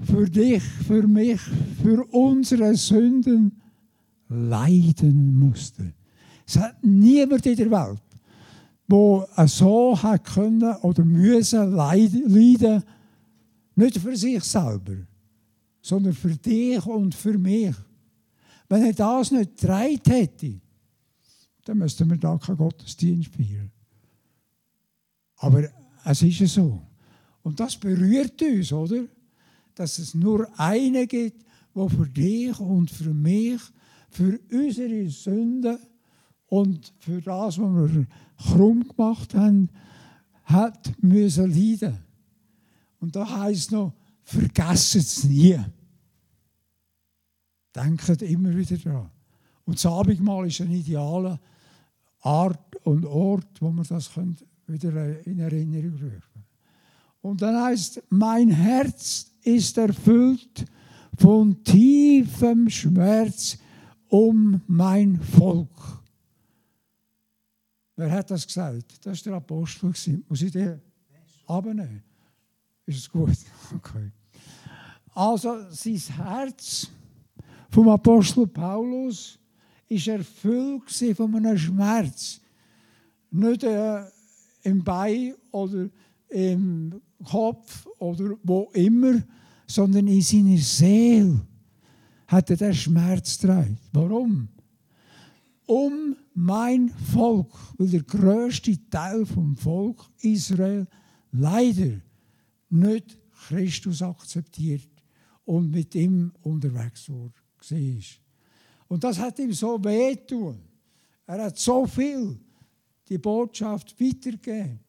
für 0.00 0.28
dich, 0.28 0.62
für 0.62 1.06
mich, 1.06 1.40
für 1.82 2.04
unsere 2.12 2.74
Sünden 2.76 3.60
leiden 4.28 5.36
musste. 5.36 5.92
Es 6.46 6.56
hat 6.56 6.82
niemand 6.82 7.44
in 7.46 7.56
der 7.56 7.70
Welt, 7.70 8.02
der 8.86 9.48
so 9.48 10.00
hat 10.00 10.24
können 10.24 10.74
oder 10.82 11.04
müssen 11.04 11.72
leiden, 11.72 12.82
nicht 13.74 13.98
für 13.98 14.16
sich 14.16 14.42
selber, 14.44 14.96
sondern 15.80 16.12
für 16.12 16.34
dich 16.34 16.84
und 16.86 17.14
für 17.14 17.36
mich. 17.36 17.74
Wenn 18.68 18.84
er 18.84 18.92
das 18.92 19.30
nicht 19.30 19.56
getragen 19.56 20.00
hätte, 20.06 20.60
dann 21.64 21.78
müssten 21.78 22.08
wir 22.08 22.16
da 22.16 22.36
keinen 22.38 22.56
Gottesdienst 22.56 23.34
feiern. 23.34 23.70
Aber 25.36 25.68
es 26.04 26.22
ist 26.22 26.40
ja 26.40 26.46
so. 26.46 26.82
Und 27.42 27.60
das 27.60 27.76
berührt 27.76 28.40
uns, 28.42 28.72
oder? 28.72 29.04
Dass 29.78 29.98
es 29.98 30.14
nur 30.14 30.48
einen 30.58 31.06
gibt, 31.06 31.44
der 31.74 31.88
für 31.88 32.08
dich 32.08 32.58
und 32.58 32.90
für 32.90 33.14
mich 33.14 33.60
für 34.10 34.40
unsere 34.50 35.08
Sünden 35.08 35.78
und 36.46 36.92
für 36.98 37.20
das, 37.20 37.58
was 37.58 37.92
wir 37.92 38.06
krumm 38.38 38.88
gemacht 38.88 39.34
haben, 39.34 39.68
hat 40.44 40.92
müssen 41.02 41.50
leiden. 41.50 41.98
Und 43.00 43.14
da 43.14 43.38
heißt 43.40 43.72
noch, 43.72 43.92
vergessen 44.22 45.00
es 45.00 45.24
nie. 45.24 45.58
Denkt 47.74 48.22
immer 48.22 48.56
wieder 48.56 48.76
daran. 48.78 49.10
Und 49.64 49.76
das 49.76 49.86
Abendmahl 49.86 50.46
ist 50.46 50.60
eine 50.62 50.74
ideale 50.74 51.38
Art 52.20 52.76
und 52.84 53.04
Ort, 53.04 53.60
wo 53.60 53.70
man 53.70 53.86
das 53.86 54.10
wieder 54.66 55.26
in 55.26 55.38
Erinnerung 55.38 55.92
rufen 55.92 56.44
Und 57.20 57.42
dann 57.42 57.62
heißt, 57.62 58.02
mein 58.08 58.48
Herz 58.48 59.30
ist 59.56 59.78
erfüllt 59.78 60.66
von 61.16 61.62
tiefem 61.64 62.68
Schmerz 62.68 63.58
um 64.08 64.60
mein 64.66 65.20
Volk. 65.20 65.68
Wer 67.96 68.10
hat 68.10 68.30
das 68.30 68.46
gesagt? 68.46 69.04
Das 69.04 69.24
war 69.24 69.32
der 69.32 69.36
Apostel. 69.38 69.92
Muss 70.28 70.42
ich 70.42 70.52
den 70.52 70.80
abnehmen? 71.46 72.02
Ist 72.86 72.98
es 72.98 73.10
gut? 73.10 73.30
Okay. 73.74 74.10
Also 75.14 75.66
sein 75.70 75.96
Herz 76.16 76.88
vom 77.70 77.88
Apostel 77.88 78.46
Paulus 78.46 79.38
ist 79.88 80.06
erfüllt 80.06 80.90
von 81.16 81.34
einem 81.34 81.58
Schmerz. 81.58 82.40
Nicht 83.30 83.64
äh, 83.64 84.04
im 84.62 84.84
Bein 84.84 85.34
oder 85.50 85.88
im 86.28 87.00
Kopf 87.24 87.86
oder 87.98 88.36
wo 88.42 88.70
immer, 88.74 89.22
sondern 89.68 90.08
in 90.08 90.22
seiner 90.22 90.58
Seele 90.58 91.40
hat 92.26 92.50
er 92.50 92.56
den 92.56 92.74
Schmerz 92.74 93.38
getragen. 93.38 93.78
Warum? 93.92 94.48
Um 95.66 96.16
mein 96.34 96.88
Volk, 96.88 97.52
weil 97.76 97.88
der 97.88 98.02
größte 98.02 98.88
Teil 98.88 99.26
vom 99.26 99.56
Volk 99.56 100.02
Israel 100.22 100.86
leider 101.32 102.00
nicht 102.70 103.18
Christus 103.46 104.02
akzeptiert 104.02 104.88
und 105.44 105.70
mit 105.70 105.94
ihm 105.94 106.32
unterwegs 106.42 107.08
war. 107.10 107.30
Und 108.88 109.04
das 109.04 109.18
hat 109.18 109.38
ihm 109.38 109.52
so 109.52 109.82
wehtun. 109.84 110.60
Er 111.26 111.44
hat 111.44 111.58
so 111.58 111.86
viel 111.86 112.38
die 113.08 113.18
Botschaft 113.18 114.00
weitergegeben. 114.00 114.80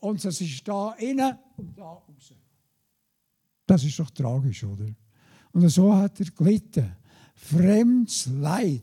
Und 0.00 0.24
es 0.24 0.40
ist 0.40 0.66
da 0.66 0.92
innen 0.92 1.38
und 1.56 1.76
da 1.76 1.84
raus. 1.84 2.34
Das 3.70 3.84
ist 3.84 4.00
doch 4.00 4.10
tragisch, 4.10 4.64
oder? 4.64 4.86
Und 5.52 5.68
so 5.68 5.94
hat 5.94 6.18
er 6.18 6.26
gelitten. 6.26 6.90
Fremdes 7.36 8.26
Leid. 8.26 8.82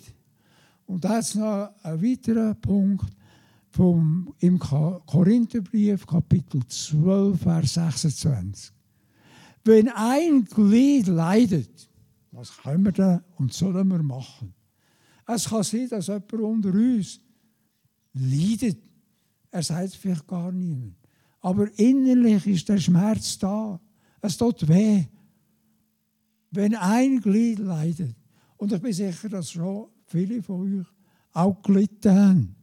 Und 0.86 1.04
da 1.04 1.20
ist 1.20 1.36
noch 1.36 1.72
ein 1.84 2.02
weiterer 2.02 2.54
Punkt 2.54 3.12
vom, 3.70 4.34
im 4.40 4.58
Korintherbrief, 4.58 6.08
Kapitel 6.08 6.66
12, 6.66 7.38
Vers 7.38 7.74
26. 7.74 8.72
Wenn 9.66 9.90
ein 9.90 10.46
Glied 10.46 11.08
leidet, 11.08 11.90
was 12.32 12.56
können 12.56 12.86
wir 12.86 12.94
da 12.94 13.22
und 13.36 13.52
sollen 13.52 13.90
wir 13.90 14.02
machen? 14.02 14.54
Es 15.26 15.50
kann 15.50 15.64
sein, 15.64 15.90
dass 15.90 16.08
jemand 16.08 16.32
unter 16.32 16.70
uns 16.70 17.20
leidet. 18.14 18.78
Er 19.52 19.64
sagt 19.64 19.88
es 19.88 19.96
vielleicht 19.96 20.26
gar 20.26 20.54
niemand. 20.54 20.96
Aber 21.42 21.68
innerlich 21.78 22.48
ist 22.48 22.70
der 22.70 22.78
Schmerz 22.78 23.38
da. 23.38 23.82
Es 24.22 24.38
tut 24.38 24.68
weh. 24.68 25.06
Wenn 26.52 26.76
ein 26.76 27.20
Glied 27.20 27.60
leidet, 27.60 28.16
und 28.58 28.72
ich 28.72 28.82
bin 28.82 28.94
sicher, 28.94 29.30
dass 29.30 29.52
schon 29.52 29.88
viele 30.06 30.42
von 30.42 30.80
euch 30.80 30.88
auch 31.34 31.62
gelitten 31.62 32.16
haben. 32.16 32.56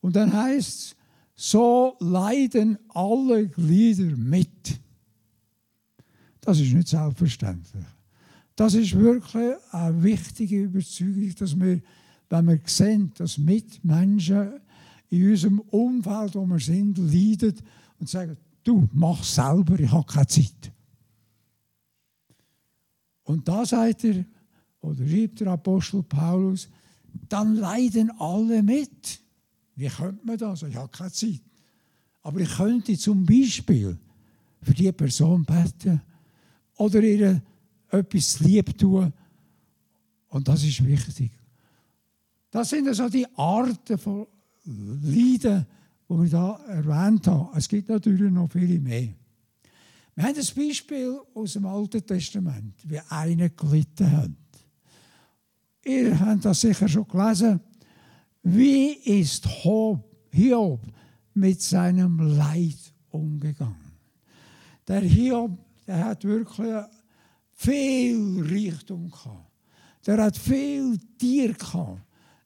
Und 0.00 0.16
dann 0.16 0.32
heißt 0.32 0.68
es, 0.68 0.96
so 1.34 1.96
leiden 2.00 2.78
alle 2.88 3.48
Glieder 3.48 4.14
mit. 4.16 4.78
Das 6.40 6.60
ist 6.60 6.72
nicht 6.72 6.88
selbstverständlich. 6.88 7.84
Das 8.56 8.74
ist 8.74 8.94
wirklich 8.94 9.54
eine 9.70 10.02
wichtige 10.02 10.64
Überzeugung, 10.64 11.34
dass 11.38 11.58
wir, 11.58 11.80
wenn 12.28 12.46
wir 12.46 12.60
sehen, 12.66 13.12
dass 13.16 13.38
Mitmenschen 13.38 14.60
in 15.08 15.30
unserem 15.30 15.60
Umfeld, 15.60 16.34
wo 16.34 16.44
wir 16.44 16.58
sind, 16.58 16.98
leiden 16.98 17.54
und 17.98 18.08
sagen, 18.08 18.36
du, 18.62 18.86
mach 18.92 19.24
selber, 19.24 19.80
ich 19.80 19.90
habe 19.90 20.04
keine 20.04 20.26
Zeit. 20.26 20.72
Und 23.30 23.46
da 23.46 23.64
sagt 23.64 24.02
er, 24.02 24.24
oder 24.80 25.06
schreibt 25.06 25.38
der 25.38 25.52
Apostel 25.52 26.02
Paulus, 26.02 26.68
dann 27.28 27.54
leiden 27.54 28.10
alle 28.18 28.60
mit. 28.60 29.20
Wie 29.76 29.86
könnte 29.86 30.26
man 30.26 30.36
das? 30.36 30.64
Ich 30.64 30.74
habe 30.74 30.88
keine 30.88 31.12
Zeit. 31.12 31.40
Aber 32.22 32.40
ich 32.40 32.50
könnte 32.50 32.98
zum 32.98 33.24
Beispiel 33.24 33.96
für 34.62 34.74
die 34.74 34.90
Person 34.90 35.44
beten 35.44 36.02
oder 36.76 37.00
ihr 37.04 37.40
etwas 37.90 38.40
lieb 38.40 38.76
tun. 38.76 39.12
Und 40.30 40.48
das 40.48 40.64
ist 40.64 40.84
wichtig. 40.84 41.30
Das 42.50 42.70
sind 42.70 42.88
also 42.88 43.08
die 43.08 43.28
Arten 43.36 43.96
von 43.96 44.26
Leiden, 44.64 45.66
die 46.08 46.14
wir 46.14 46.28
da 46.28 46.56
erwähnt 46.66 47.28
haben. 47.28 47.56
Es 47.56 47.68
gibt 47.68 47.90
natürlich 47.90 48.32
noch 48.32 48.50
viele 48.50 48.80
mehr. 48.80 49.14
Wir 50.20 50.26
haben 50.26 50.36
ein 50.36 50.68
Beispiel 50.68 51.18
aus 51.32 51.54
dem 51.54 51.64
Alten 51.64 52.06
Testament, 52.06 52.74
wie 52.84 53.00
einer 53.08 53.48
gelitten 53.48 54.12
hat. 54.12 54.30
Ihr 55.82 56.20
habt 56.20 56.44
das 56.44 56.60
sicher 56.60 56.86
schon 56.86 57.08
gelesen. 57.08 57.58
Wie 58.42 58.90
ist 58.90 59.46
Hiob 59.46 60.82
mit 61.32 61.62
seinem 61.62 62.18
Leid 62.36 62.76
umgegangen? 63.08 63.94
Der 64.86 65.00
Hiob, 65.00 65.58
der 65.86 66.04
hat 66.04 66.22
wirklich 66.22 66.84
viel 67.54 68.42
Reichtum 68.42 69.10
gehabt. 69.10 69.50
Der 70.06 70.22
hat 70.22 70.36
viel 70.36 70.98
Tier 71.16 71.54
gehabt. 71.54 72.02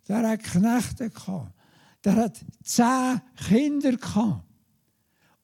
Der 0.07 0.29
hat 0.29 0.45
Knechte 0.45 1.11
gehabt. 1.11 1.53
Der 2.05 2.15
hat 2.15 2.41
zehn 2.63 3.21
Kinder 3.49 3.97
gehabt. 3.97 4.45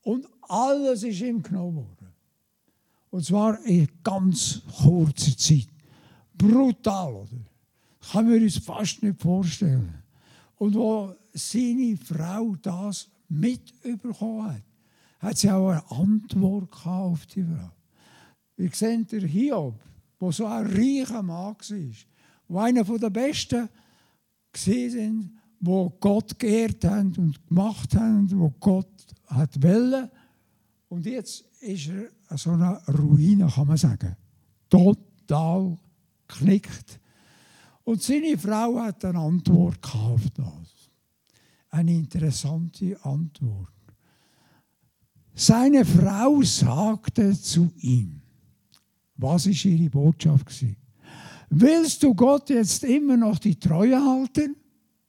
Und 0.03 0.29
alles 0.43 1.03
ist 1.03 1.21
ihm 1.23 1.43
genommen 1.43 1.75
worden. 1.75 2.10
Und 3.11 3.25
zwar 3.25 3.65
in 3.65 3.89
ganz 4.03 4.63
kurzer 4.83 5.37
Zeit. 5.37 5.69
Brutal, 6.35 7.15
oder? 7.15 7.39
Kann 8.13 8.29
man 8.29 8.43
uns 8.43 8.59
fast 8.59 9.03
nicht 9.03 9.21
vorstellen. 9.21 10.03
Und 10.57 10.75
wo 10.75 11.15
seine 11.33 11.97
Frau 11.97 12.55
das 12.63 13.09
mitbekommen 13.29 14.55
hat, 14.55 14.63
hat 15.19 15.39
sie 15.39 15.51
auch 15.51 15.71
eine 15.71 15.91
Antwort 15.91 16.87
auf 16.87 17.27
die 17.27 17.43
Frau. 17.43 17.71
Wir 18.57 18.71
sehen 18.71 19.07
der 19.07 19.23
Hiob, 19.23 19.79
der 20.21 20.33
so 20.33 20.47
ein 20.47 20.67
reicher 20.67 21.23
Mann 21.23 21.55
war, 21.55 21.95
der 22.49 22.61
einer 22.61 22.99
der 22.99 23.11
Besten 23.11 23.69
war, 24.53 25.31
wo 25.61 25.91
Gott 26.01 26.39
geehrt 26.39 26.85
haben 26.85 27.15
und 27.17 27.49
gemacht 27.49 27.95
haben, 27.95 28.31
wo 28.39 28.51
Gott 28.61 29.15
hat 29.27 29.63
wollen. 29.63 30.11
Und 30.89 31.07
jetzt 31.07 31.45
ist 31.61 31.89
er 31.89 32.09
so 32.37 32.51
eine 32.51 32.81
Ruine, 32.87 33.49
kann 33.49 33.67
man 33.67 33.77
sagen. 33.77 34.17
Total 34.69 35.77
knickt. 36.29 37.01
Und 37.85 38.03
seine 38.03 38.39
Frau 38.39 38.79
hat 38.81 39.05
eine 39.05 39.19
Antwort 39.19 39.95
auf 39.95 40.23
das. 40.31 40.91
Eine 41.71 41.95
interessante 41.95 42.97
Antwort. 43.05 43.69
Seine 45.35 45.85
Frau 45.85 46.43
sagte 46.43 47.33
zu 47.41 47.73
ihm, 47.79 48.21
was 49.17 49.47
ist 49.47 49.65
ihre 49.65 49.91
Botschaft 49.91 50.47
Willst 51.51 52.03
du 52.03 52.15
Gott 52.15 52.49
jetzt 52.49 52.85
immer 52.85 53.17
noch 53.17 53.39
die 53.39 53.59
Treue 53.59 54.01
halten? 54.01 54.57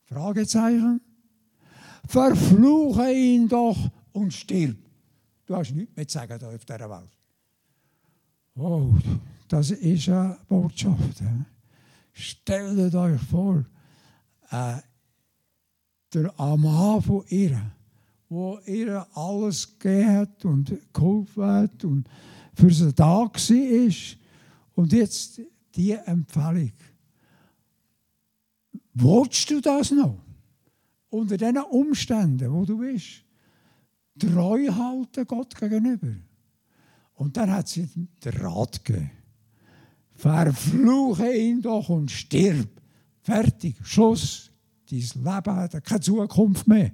Fragezeichen. 0.05 0.99
Verfluche 2.07 3.13
ihn 3.13 3.47
doch 3.47 3.77
und 4.11 4.33
stirb. 4.33 4.77
Du 5.51 5.57
hast 5.57 5.75
nichts 5.75 5.97
mehr 5.97 6.07
zu 6.07 6.17
sagen 6.17 6.39
hier 6.39 6.47
auf 6.47 6.63
dieser 6.63 6.89
Welt. 6.89 7.17
Oh, 8.55 8.93
das 9.49 9.71
ist 9.71 10.07
eine 10.07 10.37
Botschaft. 10.47 11.21
Stellt 12.13 12.95
euch 12.95 13.21
vor, 13.23 13.65
äh, 14.49 14.77
der 16.13 16.33
Mann 16.37 17.01
von 17.01 17.25
ihr, 17.27 17.59
wo 18.29 18.59
ihr 18.65 19.05
alles 19.13 19.77
gegeben 19.77 20.15
hat 20.15 20.45
und 20.45 20.93
geholfen 20.93 21.43
hat 21.43 21.83
und 21.83 22.07
für 22.53 22.73
sie 22.73 22.93
da 22.93 23.05
war. 23.05 23.29
Und 24.75 24.93
jetzt 24.93 25.41
die 25.75 25.91
Empfehlung. 25.91 26.71
Willst 28.93 29.49
du 29.49 29.59
das 29.59 29.91
noch? 29.91 30.17
Unter 31.09 31.35
diesen 31.35 31.57
Umständen, 31.57 32.53
wo 32.53 32.63
du 32.63 32.77
bist. 32.77 33.25
Treu 34.21 34.67
halten 34.71 35.25
Gott 35.25 35.55
gegenüber. 35.55 36.13
Und 37.13 37.37
dann 37.37 37.51
hat 37.51 37.67
sie 37.67 37.87
den 38.23 38.33
Rat 38.33 38.83
gegeben. 38.83 39.11
Verfluche 40.15 41.33
ihn 41.33 41.61
doch 41.61 41.89
und 41.89 42.11
stirb. 42.11 42.69
Fertig, 43.21 43.75
Schluss. 43.83 44.51
Dein 44.89 44.99
Leben 44.99 45.55
hat 45.55 45.83
keine 45.83 45.99
Zukunft 45.99 46.67
mehr. 46.67 46.91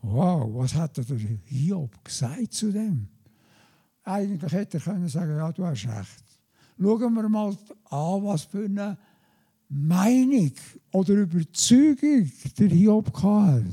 Wow, 0.00 0.54
was 0.54 0.74
hat 0.74 0.96
der 0.96 1.04
Hiob 1.46 2.04
gesagt 2.04 2.52
zu 2.52 2.70
dem? 2.70 3.08
Eigentlich 4.02 4.52
hätte 4.52 4.76
er 4.76 4.82
können 4.82 5.08
sagen, 5.08 5.36
ja, 5.36 5.50
du 5.50 5.64
hast 5.64 5.86
recht. 5.86 6.24
Schauen 6.78 7.14
wir 7.14 7.28
mal 7.28 7.56
an, 7.90 8.24
was 8.24 8.42
für 8.42 8.64
eine 8.64 8.98
Meinung 9.68 10.52
oder 10.92 11.14
Überzeugung 11.14 12.30
der 12.58 12.68
Hiob 12.68 13.22
hat. 13.22 13.64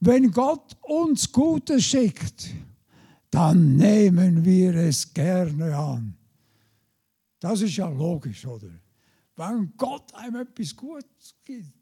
Wenn 0.00 0.30
Gott 0.30 0.76
uns 0.82 1.30
Gutes 1.32 1.84
schickt, 1.84 2.54
dann 3.30 3.76
nehmen 3.76 4.44
wir 4.44 4.74
es 4.74 5.12
gerne 5.12 5.76
an. 5.76 6.14
Das 7.40 7.60
ist 7.60 7.76
ja 7.76 7.88
logisch, 7.88 8.46
oder? 8.46 8.68
Wenn 9.36 9.72
Gott 9.76 10.14
einem 10.14 10.36
etwas 10.36 10.74
Gutes 10.74 11.34
gibt, 11.44 11.72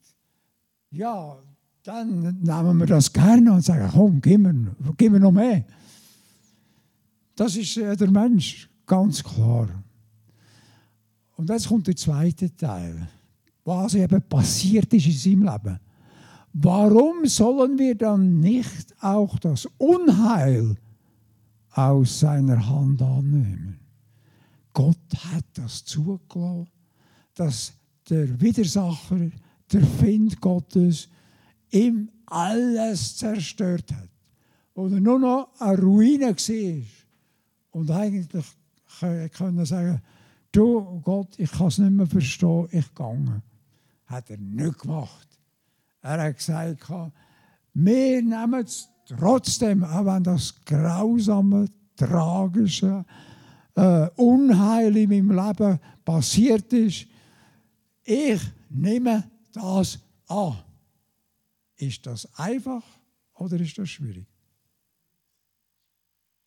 ja, 0.90 1.38
dann 1.83 2.40
nehmen 2.40 2.79
wir 2.79 2.87
das 2.87 3.12
gerne 3.12 3.53
und 3.53 3.62
sagen, 3.62 3.90
komm, 3.92 4.20
gib 4.20 4.40
mir, 4.40 4.74
gib 4.96 5.12
mir 5.12 5.20
noch 5.20 5.33
mehr. 5.33 5.64
Das 7.37 7.57
ist 7.57 7.77
äh, 7.77 7.96
der 7.96 8.11
Mensch, 8.11 8.68
ganz 8.87 9.22
klar. 9.22 9.68
Und 11.37 11.50
jetzt 11.50 11.68
kommt 11.68 11.87
der 11.87 11.96
zweite 11.96 12.55
Teil, 12.57 13.09
was 13.64 13.94
eben 13.94 14.22
passiert 14.22 14.92
ist 14.94 15.07
in 15.07 15.12
seinem 15.12 15.42
Leben. 15.42 15.81
Warum 16.56 17.26
sollen 17.26 17.80
wir 17.80 17.96
dann 17.96 18.38
nicht 18.38 18.94
auch 19.00 19.40
das 19.40 19.66
Unheil 19.76 20.76
aus 21.72 22.20
seiner 22.20 22.68
Hand 22.68 23.02
annehmen? 23.02 23.80
Gott 24.72 24.96
hat 25.32 25.44
das 25.54 25.84
zugelassen, 25.84 26.68
dass 27.34 27.72
der 28.08 28.40
Widersacher, 28.40 29.32
der 29.72 29.82
Find 29.82 30.40
Gottes, 30.40 31.08
ihm 31.72 32.08
alles 32.26 33.16
zerstört 33.16 33.92
hat. 33.92 34.08
Oder 34.74 35.00
nur 35.00 35.18
noch 35.18 35.48
eine 35.58 35.82
Ruine 35.82 36.36
war. 36.36 36.82
Und 37.72 37.90
eigentlich 37.90 38.44
können 39.32 39.66
sagen, 39.66 40.00
du 40.52 41.00
Gott, 41.00 41.36
ich 41.36 41.50
kann 41.50 41.66
es 41.66 41.78
nicht 41.78 41.90
mehr 41.90 42.06
verstehen, 42.06 42.68
ich 42.70 42.94
gehe. 42.94 43.42
Hat 44.06 44.30
er 44.30 44.38
nicht 44.38 44.78
gemacht. 44.78 45.34
Er 46.04 46.22
hat 46.22 46.36
gesagt, 46.36 46.86
wir 47.72 48.22
nehmen 48.22 48.62
es 48.62 48.90
trotzdem, 49.06 49.82
auch 49.82 50.04
wenn 50.04 50.22
das 50.22 50.54
grausame, 50.66 51.66
tragische 51.96 53.06
äh, 53.74 54.08
Unheil 54.16 54.94
in 54.98 55.08
meinem 55.08 55.30
Leben 55.30 55.80
passiert 56.04 56.70
ist, 56.74 57.06
ich 58.02 58.40
nehme 58.68 59.24
das 59.54 59.98
an. 60.28 60.58
Ist 61.76 62.04
das 62.04 62.28
einfach 62.34 62.82
oder 63.36 63.58
ist 63.58 63.78
das 63.78 63.88
schwierig? 63.88 64.28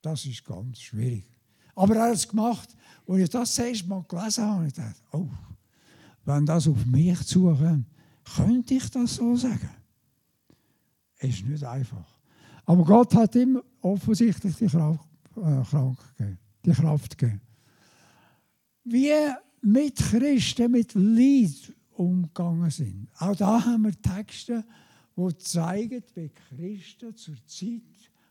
Das 0.04 0.24
ist 0.24 0.46
ganz 0.46 0.80
schwierig. 0.82 1.28
Aber 1.74 1.96
er 1.96 2.10
hat 2.10 2.14
es 2.14 2.28
gemacht. 2.28 2.76
Und 3.06 3.22
ich 3.22 3.30
das 3.30 3.58
erste 3.58 3.88
Mal 3.88 4.06
gelesen 4.08 4.44
habe, 4.44 4.68
ich 4.68 4.74
dachte, 4.74 5.02
oh, 5.14 5.28
wenn 6.26 6.46
das 6.46 6.68
auf 6.68 6.86
mich 6.86 7.26
zukommt, 7.26 7.88
könnte 8.36 8.76
ich 8.76 8.90
das 8.90 9.16
so 9.16 9.36
sagen? 9.36 9.70
Ist 11.20 11.46
nicht 11.46 11.64
einfach. 11.64 12.06
Aber 12.66 12.84
Gott 12.84 13.16
hat 13.16 13.36
ihm 13.36 13.62
offensichtlich 13.82 14.56
die 14.58 14.68
Kraft, 14.68 15.08
äh, 15.38 15.64
gegeben, 16.18 16.38
die 16.66 16.72
Kraft 16.72 17.18
gegeben. 17.18 17.42
Wie 18.84 19.12
mit 19.62 19.96
Christen 19.98 20.72
mit 20.72 20.94
Leid 20.94 21.74
umgegangen 21.92 22.70
sind. 22.70 23.08
Auch 23.18 23.36
da 23.36 23.66
haben 23.66 23.84
wir 23.84 24.02
Texte, 24.02 24.64
die 25.16 25.38
zeigen, 25.38 26.04
wie 26.14 26.30
Christen 26.30 27.16
zur 27.16 27.36
Zeit 27.46 27.82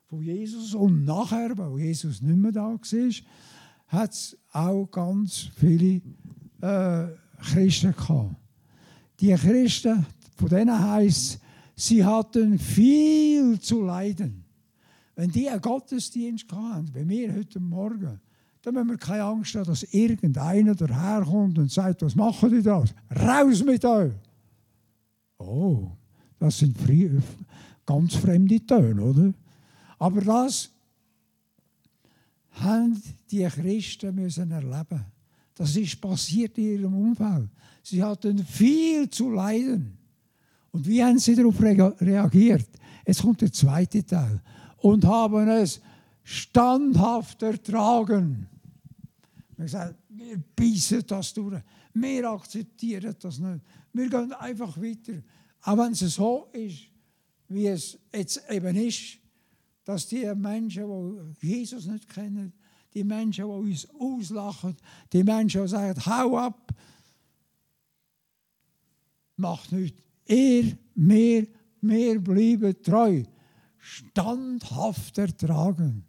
von 0.07 0.23
Jesus 0.23 0.75
und 0.75 1.05
nachher, 1.05 1.57
weil 1.59 1.79
Jesus 1.81 2.23
nicht 2.23 2.37
mehr 2.37 2.53
da 2.53 2.69
war, 2.69 3.11
hat 3.89 4.13
es 4.13 4.37
auch 4.53 4.87
ganz 4.87 5.51
viele 5.57 6.01
äh, 6.61 7.09
Christen 7.41 7.93
gehabt. 7.93 8.37
Die 9.21 9.35
Christen, 9.35 10.05
von 10.37 10.49
denen 10.49 10.79
heisst 10.79 11.41
sie 11.75 12.05
hatten 12.05 12.59
viel 12.59 13.61
zu 13.61 13.83
leiden. 13.83 14.45
Wenn 15.15 15.31
die 15.31 15.49
einen 15.49 15.61
Gottesdienst 15.61 16.51
hatten, 16.53 16.91
wie 16.95 17.09
wir 17.09 17.35
heute 17.35 17.61
Morgen, 17.61 18.21
dann 18.63 18.75
müssen 18.75 18.91
wir 18.91 18.99
keine 18.99 19.25
Angst 19.25 19.55
haben, 19.55 19.65
dass 19.65 19.83
irgendeiner 19.85 20.75
daherkommt 20.75 21.59
und 21.59 21.71
sagt, 21.71 22.03
was 22.03 22.15
machen 22.15 22.51
die 22.51 22.63
da? 22.63 22.85
Raus 23.11 23.65
mit 23.65 23.85
euch! 23.85 24.13
Oh, 25.39 25.91
das 26.39 26.59
sind 26.59 26.77
ganz 27.85 28.17
fremde 28.17 28.65
Töne, 28.67 29.03
oder? 29.03 29.33
Aber 29.99 30.21
das 30.21 30.71
haben 32.51 33.01
die 33.31 33.45
Christen 33.45 34.15
müssen 34.15 34.51
erleben. 34.51 35.05
Das 35.57 35.75
ist 35.75 36.01
passiert 36.01 36.57
in 36.59 36.65
ihrem 36.65 36.95
Umfeld. 36.95 37.49
Sie 37.83 38.03
hatten 38.03 38.45
viel 38.45 39.09
zu 39.09 39.31
leiden. 39.31 39.97
Und 40.71 40.87
wie 40.87 41.03
haben 41.03 41.19
sie 41.19 41.35
darauf 41.35 41.61
reagiert? 41.61 42.69
Jetzt 43.07 43.23
kommt 43.23 43.41
der 43.41 43.53
zweite 43.53 44.05
Teil. 44.05 44.43
Und 44.77 45.05
haben 45.05 45.49
es 45.49 45.81
standhaft 46.23 47.43
ertragen. 47.43 48.47
Wir 49.57 49.65
gesagt, 49.65 49.95
wir 50.11 50.39
beißen 50.55 51.03
das 51.07 51.33
durch. 51.33 51.63
Wir 51.95 52.31
akzeptieren 52.31 53.15
das 53.19 53.39
nicht. 53.39 53.65
Wir 53.93 54.11
gehen 54.11 54.33
einfach 54.35 54.77
weiter. 54.77 55.23
Auch 55.63 55.79
wenn 55.79 55.93
es 55.93 56.01
so 56.01 56.49
ist, 56.53 56.83
wie 57.49 57.67
es 57.67 57.99
jetzt 58.13 58.43
eben 58.51 58.77
ist, 58.77 59.19
dass 59.85 60.07
die 60.09 60.27
Menschen, 60.35 61.35
die 61.41 61.47
Jesus 61.47 61.87
nicht 61.87 62.09
kennen, 62.09 62.53
die 62.97 63.05
Menschen, 63.05 63.45
die 63.45 63.51
uns 63.51 63.87
auslachen, 64.01 64.75
die 65.13 65.23
Menschen, 65.23 65.63
die 65.63 65.69
sagen, 65.69 66.07
hau 66.07 66.39
ab, 66.39 66.73
macht 69.37 69.71
nichts. 69.71 70.01
Ihr, 70.27 70.79
wir, 70.95 71.47
wir 71.83 72.21
bleiben 72.21 72.75
treu, 72.83 73.23
standhaft 73.79 75.19
ertragen. 75.19 76.05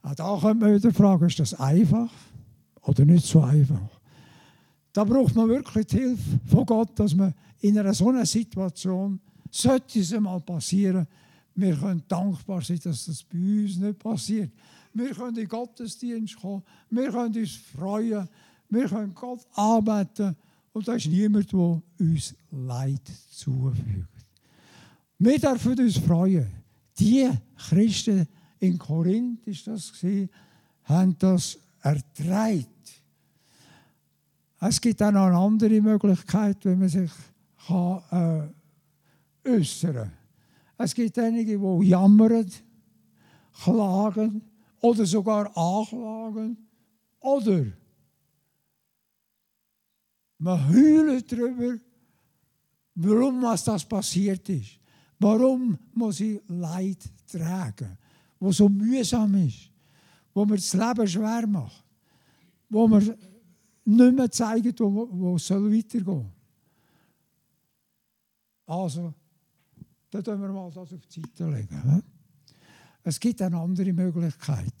Auch 0.00 0.14
da 0.14 0.38
könnte 0.40 0.64
man 0.64 0.74
wieder 0.74 0.92
fragen, 0.94 1.26
ist 1.26 1.38
das 1.38 1.52
einfach 1.52 2.10
oder 2.80 3.04
nicht 3.04 3.26
so 3.26 3.42
einfach? 3.42 4.00
Da 4.94 5.04
braucht 5.04 5.34
man 5.34 5.50
wirklich 5.50 5.86
die 5.86 5.98
Hilfe 5.98 6.40
von 6.46 6.64
Gott, 6.64 6.98
dass 6.98 7.14
man 7.14 7.34
in 7.60 7.78
einer 7.78 7.92
so 7.92 8.08
einer 8.08 8.24
Situation, 8.24 9.20
sollte 9.50 10.00
es 10.00 10.14
einmal 10.14 10.40
passieren, 10.40 11.06
wir 11.54 11.76
können 11.76 12.02
dankbar 12.08 12.62
sein, 12.62 12.80
dass 12.82 13.04
das 13.04 13.22
bei 13.22 13.36
uns 13.36 13.76
nicht 13.76 13.98
passiert. 13.98 14.50
Wir 14.92 15.10
können 15.14 15.30
in 15.30 15.34
den 15.36 15.48
Gottesdienst 15.48 16.36
kommen, 16.40 16.62
wir 16.90 17.10
können 17.10 17.36
uns 17.36 17.56
freuen, 17.56 18.28
wir 18.68 18.88
können 18.88 19.14
Gott 19.14 19.46
arbeiten 19.54 20.36
und 20.72 20.86
da 20.86 20.94
ist 20.94 21.06
niemand, 21.06 21.52
der 21.52 21.82
uns 21.98 22.34
Leid 22.50 23.02
zufügt. 23.30 24.08
Wir 25.18 25.38
dürfen 25.38 25.78
uns 25.78 25.98
freuen. 25.98 26.50
Die 26.98 27.28
Christen 27.56 28.26
in 28.58 28.78
Korinth, 28.78 29.46
ist 29.46 29.66
das 29.66 29.92
gewesen, 29.92 30.30
haben 30.84 31.16
das 31.18 31.58
erträgt. 31.82 32.68
Es 34.60 34.80
gibt 34.80 35.02
auch 35.02 35.10
noch 35.10 35.26
eine 35.26 35.36
andere 35.36 35.80
Möglichkeit, 35.80 36.58
wenn 36.64 36.78
man 36.78 36.88
sich 36.88 37.10
kann, 37.66 38.52
äh, 39.44 39.48
äußern 39.50 39.94
kann. 39.94 40.12
Es 40.78 40.94
gibt 40.94 41.18
einige, 41.18 41.58
die 41.58 41.88
jammern, 41.88 42.50
klagen 43.62 44.42
oder 44.80 45.06
sogar 45.06 45.56
anklagen. 45.56 46.56
Oder 47.20 47.66
man 50.38 50.68
heult 50.68 51.30
darüber, 51.30 51.78
warum 52.94 53.42
was 53.42 53.64
das 53.64 53.84
passiert 53.84 54.48
ist. 54.48 54.78
Warum 55.18 55.78
muss 55.92 56.20
ich 56.20 56.40
Leid 56.48 57.10
tragen, 57.26 57.98
wo 58.38 58.50
so 58.50 58.68
mühsam 58.68 59.34
ist, 59.34 59.70
wo 60.32 60.46
mir 60.46 60.56
das 60.56 60.72
Leben 60.72 61.06
schwer 61.06 61.46
macht, 61.46 61.84
wo 62.70 62.88
mir 62.88 63.00
nicht 63.84 64.16
mehr 64.16 64.30
zeigt, 64.30 64.80
wo, 64.80 65.08
wo 65.10 65.36
es 65.36 65.50
weitergehen 65.50 66.04
soll. 66.04 66.26
Also, 68.66 69.12
dann 70.10 70.24
tun 70.24 70.40
wir 70.40 70.48
mal 70.48 70.70
das 70.70 70.78
auf 70.78 71.06
die 71.06 71.20
Seite 71.20 71.50
legen. 71.50 72.02
Es 73.02 73.18
gibt 73.18 73.40
eine 73.42 73.58
andere 73.58 73.92
Möglichkeit. 73.92 74.74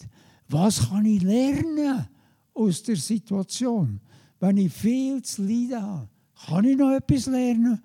Was 0.48 0.88
kann 0.88 1.04
ich 1.04 1.22
lernen 1.22 2.06
aus 2.54 2.82
der 2.82 2.96
Situation? 2.96 4.00
Wenn 4.38 4.56
ich 4.56 4.72
viel 4.72 5.22
zu 5.22 5.42
leiden 5.42 5.82
habe, 5.82 6.08
kann 6.46 6.64
ich 6.64 6.76
noch 6.76 6.90
etwas 6.90 7.26
lernen? 7.26 7.80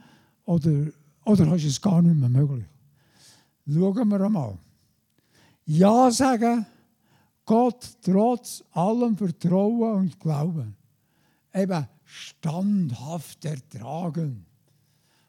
Oder, 0.46 0.88
oder 1.26 1.56
ist 1.56 1.66
es 1.66 1.82
gar 1.82 2.02
nicht 2.02 2.16
mehr 2.16 2.30
möglich? 2.30 2.66
Schauen 3.68 4.10
wir 4.10 4.22
einmal. 4.22 4.58
Ja 5.66 6.12
sagen, 6.12 6.66
Gott 7.46 7.98
trotz 8.02 8.64
allem 8.72 9.18
Vertrauen 9.18 9.96
und 9.96 10.20
Glauben. 10.20 10.76
Eben 11.54 11.88
standhaft 12.04 13.44
ertragen. 13.46 14.46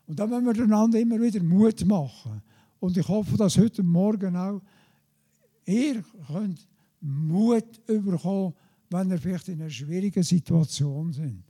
Und 0.07 0.19
da 0.19 0.27
müssen 0.27 0.47
wir 0.47 0.65
einander 0.65 1.01
immer 1.01 1.21
wieder 1.21 1.43
Mut 1.43 1.85
machen. 1.85 2.43
Und 2.79 2.97
ich 2.97 3.09
hoffe, 3.09 3.37
dass 3.37 3.59
heute 3.59 3.83
Morgen 3.83 4.37
auch 4.37 4.61
ihr 5.67 6.03
könnt 6.27 6.67
Mut 7.01 7.85
bekommen, 7.87 8.55
wenn 8.91 9.11
ihr 9.11 9.19
vielleicht 9.19 9.49
in 9.49 9.61
einer 9.61 9.71
schwierigen 9.71 10.23
Situation 10.23 11.13
sind. 11.13 11.45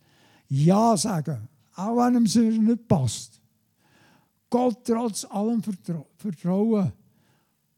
Ja 0.49 0.97
sagen, 0.97 1.49
auch 1.75 1.97
wenn 1.97 2.25
es 2.25 2.35
nicht 2.35 2.89
passt. 2.89 3.41
Gott 4.51 4.85
trotz 4.85 5.25
allem 5.25 5.63
vertrauen 5.63 6.93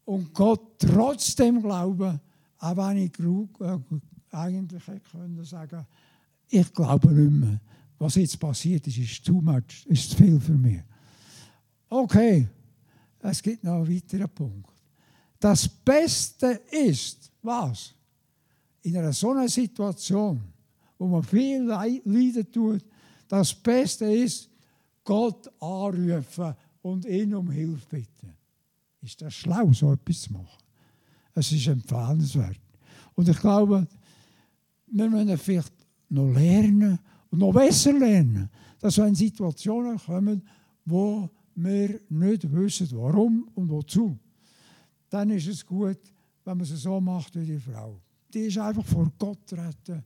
und 0.05 0.33
Gott 0.33 0.79
trotzdem 0.79 1.61
glauben, 1.61 2.19
auch 2.59 2.77
wenn 2.77 2.97
ich 2.97 3.19
äh, 3.19 3.77
eigentlich 4.31 4.87
hätte 4.87 5.09
können 5.11 5.43
sagen, 5.43 5.85
ich 6.49 6.73
glaube 6.73 7.11
nicht 7.11 7.31
mehr 7.31 7.59
was 7.99 8.15
jetzt 8.15 8.39
passiert 8.39 8.87
ist, 8.87 8.97
ist 8.97 9.25
too 9.25 9.41
much, 9.41 9.85
ist 9.85 10.11
zu 10.11 10.17
viel 10.17 10.39
für 10.39 10.57
mich. 10.57 10.81
Okay, 11.89 12.47
es 13.19 13.41
gibt 13.41 13.63
noch 13.63 13.83
einen 13.83 13.93
weiteren 13.93 14.29
Punkt. 14.29 14.71
Das 15.39 15.67
Beste 15.67 16.61
ist, 16.69 17.31
was? 17.41 17.93
In 18.81 18.97
einer 18.97 19.13
so 19.13 19.31
einer 19.31 19.47
Situation, 19.47 20.41
wo 20.97 21.07
man 21.07 21.23
viel 21.23 21.63
leiden 21.63 22.51
tut, 22.51 22.83
das 23.27 23.53
Beste 23.53 24.05
ist, 24.05 24.49
Gott 25.03 25.49
anrufen 25.61 26.53
und 26.81 27.05
ihn 27.05 27.33
um 27.33 27.49
Hilfe 27.49 27.87
bitten. 27.89 28.35
Ist 29.01 29.21
das 29.21 29.33
schlau, 29.33 29.71
so 29.71 29.93
etwas 29.93 30.21
zu 30.21 30.33
machen? 30.33 30.63
Es 31.33 31.51
ist 31.51 31.67
empfehlenswert. 31.67 32.59
Und 33.15 33.29
ich 33.29 33.39
glaube, 33.39 33.87
wir 34.87 35.09
müssen 35.09 35.37
vielleicht 35.37 35.73
noch 36.09 36.31
lernen 36.31 36.99
und 37.31 37.39
noch 37.39 37.53
besser 37.53 37.93
lernen, 37.93 38.49
dass 38.79 38.97
wenn 38.97 39.15
Situationen 39.15 39.97
kommen, 39.97 40.41
wo 40.85 41.29
wir 41.55 41.99
nicht 42.09 42.51
wissen, 42.51 42.89
warum 42.93 43.49
und 43.55 43.69
wozu, 43.69 44.17
dann 45.09 45.29
ist 45.31 45.47
es 45.47 45.65
gut, 45.65 45.99
wenn 46.45 46.57
man 46.57 46.65
es 46.65 46.81
so 46.81 46.99
macht 46.99 47.35
wie 47.35 47.45
die 47.45 47.59
Frau. 47.59 48.01
Die 48.33 48.41
ist 48.41 48.57
einfach 48.57 48.85
vor 48.85 49.11
Gott 49.17 49.51
retten 49.53 50.03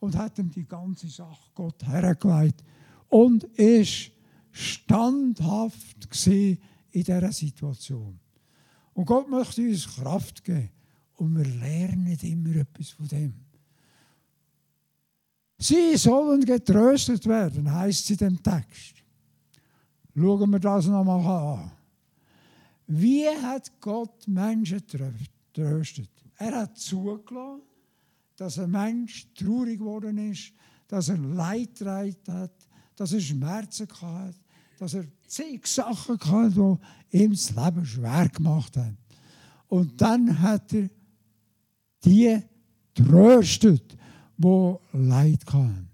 und 0.00 0.16
hat 0.16 0.38
ihm 0.38 0.50
die 0.50 0.66
ganze 0.66 1.08
Sache 1.08 1.50
Gott 1.54 1.86
hergelegt 1.86 2.62
und 3.08 3.44
ist 3.44 4.10
standhaft 4.50 6.08
in 6.26 6.58
dieser 6.92 7.32
Situation. 7.32 8.18
Und 8.92 9.04
Gott 9.04 9.28
möchte 9.28 9.62
uns 9.62 9.86
Kraft 9.86 10.42
geben 10.42 10.70
und 11.14 11.36
wir 11.36 11.44
lernen 11.44 12.18
immer 12.22 12.56
etwas 12.56 12.90
von 12.90 13.06
dem. 13.06 13.34
Sie 15.58 15.96
sollen 15.96 16.44
getröstet 16.44 17.26
werden, 17.26 17.70
heißt 17.72 18.04
es 18.04 18.10
in 18.10 18.16
dem 18.16 18.42
Text. 18.42 18.94
Schauen 20.14 20.50
wir 20.50 20.58
das 20.58 20.86
nochmal 20.86 21.24
an. 21.24 21.70
Wie 22.92 23.28
hat 23.28 23.70
Gott 23.80 24.26
Menschen 24.26 24.82
tröstet? 25.52 26.10
Er 26.38 26.56
hat 26.56 26.76
zugelassen, 26.76 27.62
dass 28.36 28.58
ein 28.58 28.70
Mensch 28.72 29.28
traurig 29.34 29.78
geworden 29.78 30.18
ist, 30.18 30.52
dass 30.88 31.08
er 31.08 31.18
Leid 31.18 31.76
getragen 31.78 32.16
hat, 32.26 32.52
dass 32.96 33.12
er 33.12 33.20
Schmerzen 33.20 33.86
hatte, 34.02 34.34
dass 34.76 34.94
er 34.94 35.04
zig 35.24 35.68
Sachen 35.68 36.18
hatte, 36.18 36.78
die 37.12 37.18
ihm 37.18 37.30
das 37.30 37.54
Leben 37.54 37.86
schwer 37.86 38.28
gemacht 38.28 38.76
haben. 38.76 38.98
Und 39.68 40.00
dann 40.00 40.40
hat 40.40 40.72
er 40.72 40.90
die 42.04 42.40
tröstet, 42.92 43.96
die 44.36 44.74
Leid 44.94 45.46
hatten. 45.46 45.88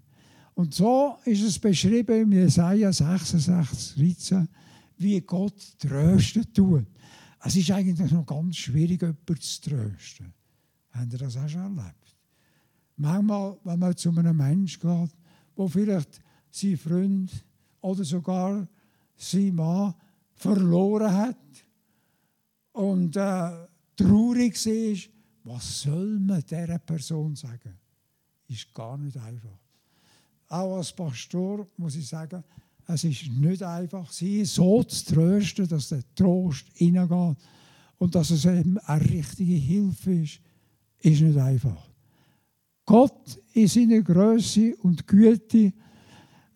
Und 0.55 0.73
so 0.73 1.17
ist 1.25 1.43
es 1.43 1.59
beschrieben 1.59 2.21
im 2.21 2.31
Jesaja 2.31 2.91
66, 2.91 3.95
13, 3.95 4.49
wie 4.97 5.21
Gott 5.21 5.79
trösten 5.79 6.51
tut. 6.53 6.87
Es 7.43 7.55
ist 7.55 7.71
eigentlich 7.71 8.11
noch 8.11 8.25
ganz 8.25 8.57
schwierig, 8.57 9.01
jemanden 9.01 9.39
zu 9.39 9.61
trösten. 9.61 10.33
Habt 10.91 11.13
ihr 11.13 11.19
das 11.19 11.37
auch 11.37 11.47
schon 11.47 11.77
erlebt? 11.77 12.15
Manchmal, 12.95 13.57
wenn 13.63 13.79
man 13.79 13.95
zu 13.95 14.09
einem 14.09 14.35
Menschen 14.35 14.81
geht, 14.81 15.15
wo 15.55 15.67
vielleicht 15.67 16.19
sein 16.49 16.77
Freund 16.77 17.45
oder 17.81 18.03
sogar 18.03 18.67
sein 19.15 19.53
Mann 19.55 19.93
verloren 20.33 21.11
hat 21.13 21.37
und 22.71 23.15
äh, 23.15 23.67
traurig 23.95 24.65
ist, 24.65 25.09
was 25.43 25.81
soll 25.81 26.19
man 26.19 26.41
dieser 26.41 26.79
Person 26.79 27.35
sagen? 27.35 27.77
Ist 28.47 28.73
gar 28.73 28.97
nicht 28.97 29.17
einfach. 29.17 29.59
Auch 30.49 30.77
als 30.77 30.93
Pastor 30.93 31.67
muss 31.77 31.95
ich 31.95 32.07
sagen, 32.07 32.43
es 32.87 33.03
ist 33.03 33.27
nicht 33.29 33.61
einfach, 33.63 34.09
sie 34.11 34.45
so 34.45 34.81
zu 34.83 35.13
trösten, 35.13 35.67
dass 35.67 35.89
der 35.89 36.03
Trost 36.15 36.65
hineingeht 36.73 37.37
und 37.97 38.15
dass 38.15 38.29
es 38.31 38.45
eben 38.45 38.77
eine 38.79 39.03
richtige 39.03 39.55
Hilfe 39.55 40.13
ist, 40.13 40.39
ist 40.99 41.21
nicht 41.21 41.37
einfach. 41.37 41.89
Gott 42.85 43.39
in 43.53 43.67
seiner 43.67 44.01
Größe 44.01 44.75
und 44.77 45.05
Güte, 45.05 45.73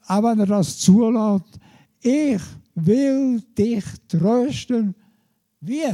auch 0.08 0.24
wenn 0.24 0.40
er 0.40 0.46
das 0.46 0.80
zulässt, 0.80 1.60
ich 2.00 2.42
will 2.76 3.42
dich 3.58 3.84
trösten. 4.08 4.96
Wie? 5.60 5.94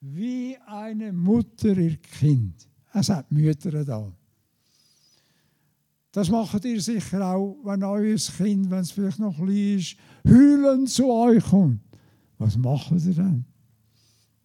Wie 0.00 0.56
eine 0.66 1.12
Mutter 1.12 1.76
ihr 1.76 1.96
Kind. 1.96 2.68
Es 2.94 3.08
hat 3.08 3.30
Mütter 3.32 3.84
da. 3.84 4.12
Das 6.12 6.28
macht 6.28 6.64
ihr 6.64 6.80
sicher 6.80 7.24
auch, 7.24 7.56
wenn 7.62 7.84
euer 7.84 8.16
Kind, 8.16 8.70
wenn 8.70 8.80
es 8.80 8.90
vielleicht 8.90 9.20
noch 9.20 9.36
klein 9.36 9.78
ist, 9.78 9.96
heulend 10.26 10.90
zu 10.90 11.10
euch 11.10 11.44
kommt. 11.44 11.80
Was 12.38 12.56
macht 12.56 12.90
ihr 12.92 13.14
dann? 13.14 13.44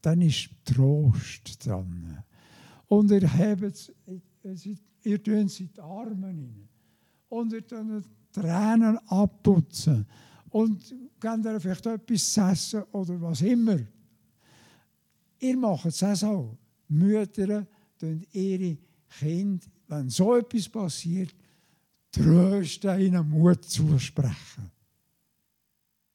Dann 0.01 0.21
ist 0.21 0.49
Trost 0.63 1.65
dran. 1.65 2.23
Und 2.88 3.10
ihr 3.10 3.32
habt 3.34 3.93
ihr 5.04 5.23
tun 5.23 5.47
sie 5.47 5.67
die 5.67 5.82
Arme 5.82 6.28
rein. 6.28 6.69
Und 7.30 7.54
ihr 7.54 7.65
tun 7.65 8.04
Tränen 8.32 8.99
abputzen. 9.08 10.06
Und 10.49 10.93
gebt 11.19 11.45
ihr 11.45 11.60
vielleicht 11.60 11.86
etwas 11.88 12.34
zu 12.34 12.41
essen 12.41 12.84
oder 12.91 13.19
was 13.21 13.41
immer. 13.41 13.80
Ihr 15.39 15.58
macht 15.58 15.86
es 15.86 16.23
auch. 16.23 16.56
Mütter 16.88 17.65
tun 17.97 18.23
ihre 18.32 18.78
Kinder, 19.19 19.65
wenn 19.88 20.10
so 20.10 20.36
etwas 20.36 20.69
passiert, 20.69 21.34
trösten, 22.15 22.99
ihnen 22.99 23.30
Mut 23.30 23.63
zusprechen. 23.65 24.71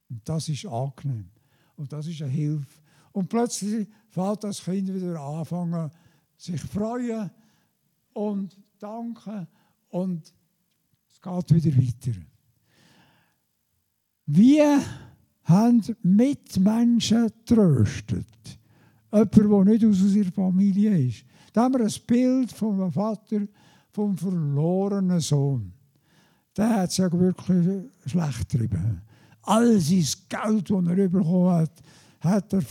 Und 0.08 0.28
das 0.28 0.48
ist 0.48 0.66
angenehm. 0.66 1.30
Und 1.76 1.92
das 1.92 2.06
ist 2.06 2.20
eine 2.22 2.30
Hilfe. 2.30 2.80
Und 3.12 3.28
plötzlich 3.28 3.88
fällt 4.08 4.44
das 4.44 4.62
Kind 4.62 4.92
wieder 4.92 5.20
anfangen, 5.20 5.90
sich 6.36 6.60
freuen 6.60 7.30
und 8.12 8.56
danken 8.78 9.46
und 9.88 10.32
es 11.08 11.20
geht 11.20 11.54
wieder 11.54 11.76
weiter. 11.76 12.18
Wir 14.26 14.82
haben 15.44 15.82
Mitmenschen 16.02 17.30
tröstet. 17.44 18.26
Jemand, 19.12 19.34
der 19.34 19.64
nicht 19.64 19.84
aus 19.84 20.00
unserer 20.00 20.30
Familie 20.30 20.96
ist. 21.08 21.24
Da 21.52 21.64
haben 21.64 21.74
wir 21.74 21.84
ein 21.84 22.06
Bild 22.06 22.52
vom 22.52 22.92
Vater, 22.92 23.40
vom 23.90 24.16
verlorenen 24.16 25.18
Sohn. 25.18 25.72
Der 26.60 26.76
hat 26.76 26.94
ja 26.98 27.10
wirklich 27.10 27.84
schlecht 28.04 28.50
getrieben. 28.50 29.00
All 29.42 29.80
sein 29.80 30.04
Geld, 30.28 30.70
das 30.70 30.98
er 30.98 31.08
bekommen 31.08 31.50
hat, 31.50 31.72
hat 32.20 32.52
er, 32.52 32.62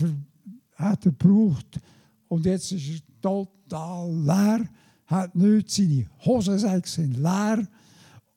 hat 0.75 1.05
er 1.05 1.11
gebraucht. 1.11 1.79
Und 2.27 2.45
jetzt 2.45 2.71
ist 2.71 2.87
er 2.87 3.21
total 3.21 4.13
leer 4.13 4.69
hat 5.07 5.35
nichts, 5.35 5.77
seine 5.77 6.05
Hosensäcke 6.23 6.87
sind 6.87 7.17
leer 7.17 7.67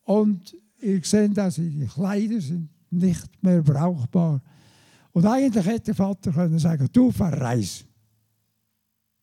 und 0.04 0.56
ihr 0.80 1.02
seht 1.04 1.38
auch, 1.38 1.50
seine 1.50 1.86
Kleider 1.86 2.40
sind 2.40 2.70
nicht 2.90 3.42
mehr 3.42 3.60
brauchbar. 3.60 4.40
Und 5.12 5.26
eigentlich 5.26 5.66
hätte 5.66 5.84
der 5.84 5.94
Vater 5.94 6.32
können 6.32 6.58
sagen, 6.58 6.88
du 6.90 7.10
verreis. 7.10 7.84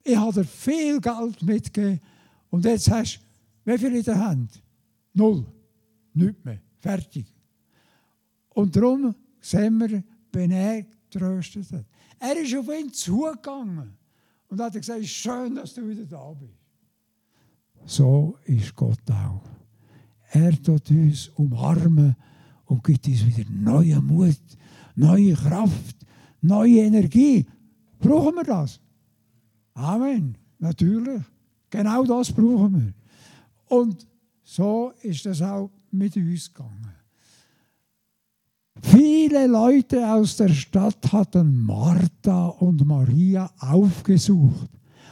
Ich 0.03 0.15
habe 0.15 0.31
dir 0.31 0.45
viel 0.45 1.01
Geld 1.01 1.41
mitgegeben 1.41 1.99
und 2.51 2.65
jetzt 2.65 2.87
hast 2.91 3.17
du, 3.17 3.71
wie 3.71 3.79
viel 3.79 3.95
in 3.95 4.03
der 4.03 4.27
Hand? 4.27 4.61
Null. 5.15 5.43
Nichts 6.13 6.43
mehr. 6.43 6.62
Fertig. 6.80 7.26
Und 8.50 8.76
darum 8.76 9.15
sehen 9.39 9.78
wir, 9.80 10.04
wenn 10.32 10.52
er 10.52 10.84
getröstet 11.10 11.72
hat. 11.72 11.86
Er 12.19 12.41
ist 12.41 12.56
auf 12.56 12.67
ihn 12.67 12.91
zugegangen 12.91 13.93
und 14.50 14.60
hat 14.60 14.74
gesagt, 14.74 15.06
schön, 15.06 15.56
dass 15.56 15.74
du 15.74 15.88
wieder 15.88 16.06
da 16.06 16.34
bist. 16.34 16.54
So 17.86 18.38
ist 18.45 18.76
Gott 18.76 19.00
auch. 19.10 19.43
Er 20.32 20.62
tut 20.62 20.89
uns 20.91 21.30
umarmen 21.30 22.15
und 22.65 22.84
gibt 22.84 23.08
uns 23.08 23.26
wieder 23.26 23.50
neuen 23.50 24.06
Mut, 24.06 24.38
neue 24.95 25.34
Kraft, 25.34 25.95
neue 26.41 26.82
Energie. 26.82 27.45
Brauchen 28.00 28.36
wir 28.36 28.43
das? 28.43 28.80
Amen. 29.74 30.38
Natürlich. 30.60 31.22
Genau 31.69 32.04
das 32.04 32.32
brauchen 32.32 32.74
wir. 32.74 32.93
Und 33.78 34.06
so 34.43 34.91
ist 35.02 35.26
das 35.26 35.41
auch 35.41 35.72
mit 35.91 36.15
uns 36.15 36.54
gegangen. 36.54 36.93
Viele 38.82 39.47
Leute 39.47 40.08
aus 40.10 40.38
der 40.38 40.49
Stadt 40.49 41.12
hatten 41.12 41.65
Martha 41.65 42.47
und 42.47 42.86
Maria 42.86 43.52
aufgesucht. 43.60 44.69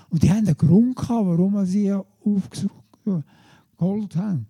Und 0.10 0.24
die 0.24 0.30
haben 0.30 0.48
einen 0.48 0.58
Grund 0.58 0.96
gehabt, 0.96 1.28
warum 1.28 1.66
sie 1.66 1.92
aufgeholt 1.92 3.26
haben. 4.16 4.48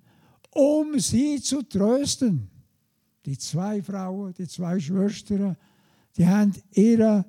Um 0.54 1.00
sie 1.00 1.42
zu 1.42 1.64
trösten. 1.64 2.48
Die 3.26 3.38
zwei 3.38 3.82
Frauen, 3.82 4.34
die 4.38 4.48
zwei 4.48 4.80
Schwestern, 4.80 5.58
die 6.16 6.28
haben 6.28 6.54
ihren 6.74 7.26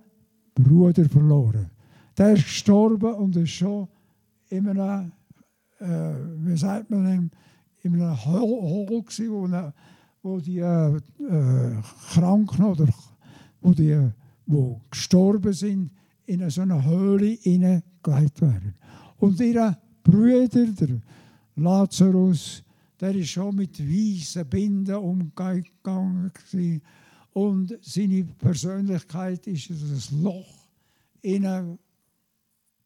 Bruder 0.54 1.08
verloren. 1.08 1.70
Der 2.16 2.32
ist 2.34 2.44
gestorben 2.44 3.14
und 3.14 3.36
ist 3.36 3.50
schon 3.50 3.88
in 4.48 4.68
einem, 4.68 5.12
äh, 5.78 6.14
wie 6.44 6.56
sagt 6.56 6.90
man, 6.90 7.30
in 7.82 7.94
einem 7.94 8.24
Hol 8.24 8.86
gewesen, 9.02 9.30
wo, 9.30 9.72
wo 10.22 10.40
die 10.40 10.58
äh, 10.58 10.96
äh, 10.96 11.82
Kranken 12.12 12.64
oder 12.64 12.88
wo 13.60 13.72
die 13.72 14.10
die 14.48 14.76
gestorben 14.90 15.52
sind, 15.52 15.90
in 16.26 16.48
so 16.50 16.62
eine 16.62 16.84
Höhle 16.84 17.36
hineingelegt 17.42 18.40
werden. 18.40 18.74
Und 19.18 19.40
ihre 19.40 19.76
Brüder, 20.02 20.66
der 20.66 21.00
Lazarus, 21.56 22.62
der 23.00 23.14
ist 23.14 23.28
schon 23.28 23.56
mit 23.56 23.78
weißen 23.78 24.46
Binden 24.46 24.94
umgegangen 24.96 26.32
und 27.32 27.78
seine 27.82 28.24
Persönlichkeit 28.24 29.46
ist 29.46 29.70
ein 29.70 30.22
Loch 30.22 30.68
innen 31.22 31.78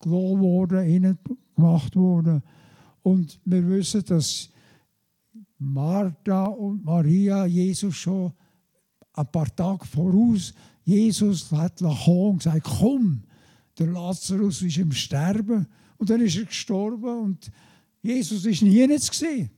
worden, 0.05 0.87
innen 0.87 1.18
gemacht 1.55 1.96
worden. 1.96 2.42
Und 3.02 3.40
wir 3.44 3.66
wissen, 3.68 4.05
dass 4.05 4.50
Martha 5.62 6.44
und 6.46 6.85
Maria 6.85 7.46
Jesus 7.46 7.96
schon 7.96 8.33
ein 9.14 9.31
paar 9.31 9.55
Tage 9.55 9.85
voraus 9.87 10.55
Jesus 10.85 11.51
hat 11.53 11.79
kommen 11.79 12.38
gesagt, 12.38 12.64
komm, 12.64 13.22
der 13.79 13.87
Lazarus 13.87 14.62
ist 14.62 14.79
im 14.79 14.92
Sterben. 14.92 15.66
Und 15.96 16.11
dann 16.11 16.20
ist 16.20 16.37
er 16.37 16.44
gestorben 16.44 17.22
und 17.22 17.51
Jesus 18.03 18.44
ist 18.44 18.62
nie 18.62 18.87
gesehen. 19.11 19.51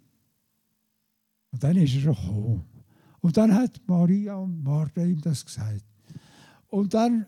Und 1.50 1.62
dann 1.62 1.76
ist 1.76 1.94
er 1.94 2.14
gekommen. 2.14 2.64
Und 3.20 3.36
dann 3.36 3.54
hat 3.54 3.80
Maria 3.86 4.36
und 4.36 4.62
Martha 4.62 5.02
ihm 5.02 5.20
das 5.20 5.44
gesagt. 5.44 5.84
Und 6.68 6.92
dann 6.92 7.24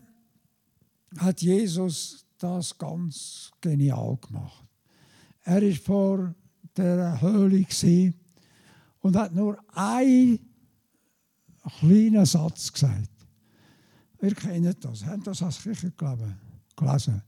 hat 1.17 1.41
Jesus 1.41 2.25
das 2.37 2.77
ganz 2.77 3.51
genial 3.59 4.17
gemacht. 4.17 4.63
Er 5.43 5.63
ist 5.63 5.83
vor 5.83 6.35
der 6.75 7.19
Höhle 7.19 7.63
und 9.07 9.15
hat 9.15 9.33
nur 9.33 9.57
einen 9.73 10.37
kleinen 11.79 12.25
Satz 12.25 12.73
gesagt. 12.73 13.09
Wir 14.19 14.35
kennen 14.35 14.75
das, 14.81 15.05
haben 15.05 15.23
das 15.23 15.41
als 15.41 15.61
Kirche 15.61 15.93
gelesen. 16.75 17.21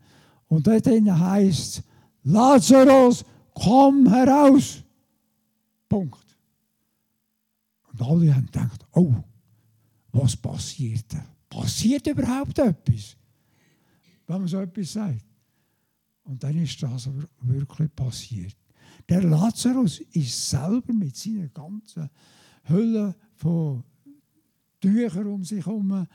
Und 0.49 0.67
dort 0.67 0.85
heißt 0.85 1.83
Lazarus, 2.23 3.23
komm 3.53 4.09
heraus. 4.09 4.83
Punkt. 5.87 6.25
Und 7.93 8.01
alle 8.01 8.35
haben 8.35 8.47
gedacht, 8.47 8.85
oh, 8.91 9.13
was 10.11 10.35
passiert 10.35 11.05
da? 11.13 11.23
Passiert 11.49 12.05
überhaupt 12.07 12.59
etwas? 12.59 13.15
Wenn 14.27 14.39
man 14.39 14.47
so 14.49 14.59
etwas 14.59 14.91
sagt. 14.91 15.25
Und 16.23 16.43
dann 16.43 16.61
ist 16.61 16.83
das 16.83 17.09
wirklich 17.41 17.95
passiert. 17.95 18.57
Der 19.09 19.23
Lazarus 19.23 19.99
ist 20.11 20.49
selber 20.49 20.93
mit 20.93 21.15
seiner 21.17 21.47
ganzen 21.47 22.09
Hülle 22.63 23.15
von 23.35 23.83
Tüchern 24.79 25.27
um 25.27 25.43
sich 25.43 25.65
herum 25.65 26.07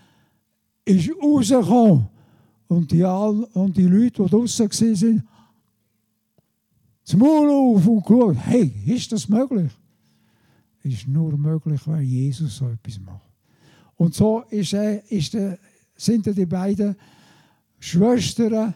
ist 0.85 1.11
rausgekommen. 1.23 2.09
Und 2.67 2.91
die, 2.91 3.03
und 3.03 3.77
die 3.77 3.87
Leute, 3.87 4.23
die 4.23 4.31
draußen 4.31 4.71
waren, 4.71 5.29
das 7.05 7.17
Maul 7.17 7.51
auf 7.51 7.87
und 7.87 8.07
geschaut, 8.07 8.37
hey, 8.39 8.73
ist 8.87 9.13
das 9.13 9.29
möglich? 9.29 9.71
Ist 10.83 11.07
nur 11.07 11.37
möglich, 11.37 11.81
weil 11.87 12.03
Jesus 12.03 12.57
so 12.57 12.69
etwas 12.69 12.99
macht. 13.01 13.31
Und 13.97 14.15
so 14.15 14.41
ist 14.51 14.73
er, 14.73 15.11
ist 15.11 15.35
er, 15.35 15.59
sind 15.95 16.27
die 16.27 16.47
beiden 16.47 16.97
Schwestern, 17.79 18.75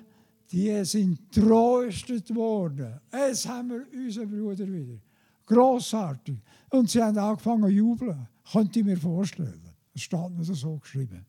die 0.50 0.84
sind 0.84 1.30
tröstet 1.32 2.34
worden. 2.34 3.00
Jetzt 3.12 3.46
haben 3.48 3.70
wir 3.70 3.86
unseren 3.92 4.30
Bruder 4.30 4.66
wieder. 4.66 4.98
Grossartig. 5.44 6.38
Und 6.70 6.90
sie 6.90 7.02
haben 7.02 7.18
angefangen 7.18 7.64
zu 7.64 7.68
jubeln. 7.68 8.28
Könnte 8.50 8.78
ich 8.78 8.84
mir 8.84 8.96
vorstellen. 8.96 9.60
Das 9.92 10.02
steht 10.02 10.30
mir 10.30 10.44
so 10.44 10.76
geschrieben. 10.78 11.24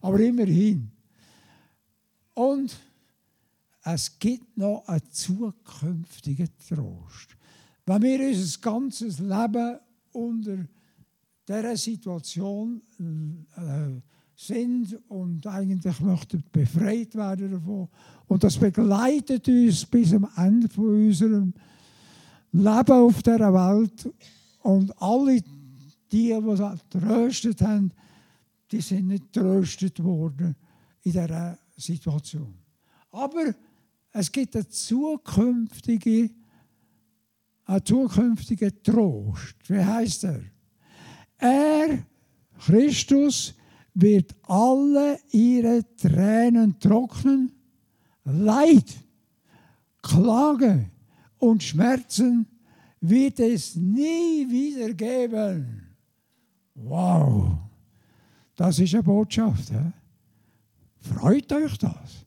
Aber 0.00 0.20
immerhin. 0.20 0.90
Und 2.34 2.78
es 3.84 4.18
gibt 4.18 4.56
noch 4.56 4.86
einen 4.86 5.10
zukünftigen 5.10 6.50
Trost. 6.68 7.36
Wenn 7.86 8.02
wir 8.02 8.28
unser 8.28 8.60
ganzes 8.60 9.18
Leben 9.18 9.78
unter 10.12 10.66
dieser 11.48 11.76
Situation 11.76 12.82
äh, 13.56 14.00
sind 14.40 14.96
und 15.08 15.44
eigentlich 15.48 15.98
möchten 15.98 16.44
befreit 16.52 17.12
werden 17.16 17.50
davon, 17.50 17.88
und 18.28 18.44
das 18.44 18.56
begleitet 18.56 19.48
uns 19.48 19.84
bis 19.84 20.12
am 20.12 20.28
Ende 20.36 20.68
von 20.68 21.06
unserem 21.06 21.52
Leben 22.52 22.92
auf 22.92 23.22
dieser 23.22 23.52
Welt. 23.52 24.08
Und 24.60 25.02
alle 25.02 25.40
die, 25.40 25.46
die 26.10 26.30
es 26.30 26.60
tröstet 26.88 27.62
haben, 27.62 27.90
die 28.70 28.80
sind 28.80 29.08
nicht 29.08 29.32
tröstet 29.32 30.02
worden 30.02 30.54
in 31.02 31.12
dieser 31.12 31.58
Situation. 31.76 32.54
Aber 33.10 33.54
es 34.12 34.30
gibt 34.30 34.54
einen 34.54 34.70
zukünftigen, 34.70 36.30
einen 37.64 37.84
zukünftigen 37.84 38.82
Trost. 38.84 39.56
Wie 39.66 39.84
heißt 39.84 40.24
er? 40.24 40.42
Er, 41.38 42.06
Christus, 42.58 43.54
wird 44.00 44.34
alle 44.42 45.18
ihre 45.32 45.82
Tränen 45.96 46.78
trocknen, 46.78 47.52
Leid, 48.24 48.96
Klage 50.02 50.90
und 51.38 51.62
Schmerzen 51.62 52.46
wird 53.00 53.40
es 53.40 53.74
nie 53.74 54.48
wieder 54.48 54.92
geben. 54.94 55.96
Wow! 56.74 57.58
Das 58.54 58.78
ist 58.78 58.94
eine 58.94 59.02
Botschaft. 59.02 59.70
He? 59.70 59.92
Freut 61.00 61.52
euch 61.52 61.78
das? 61.78 62.26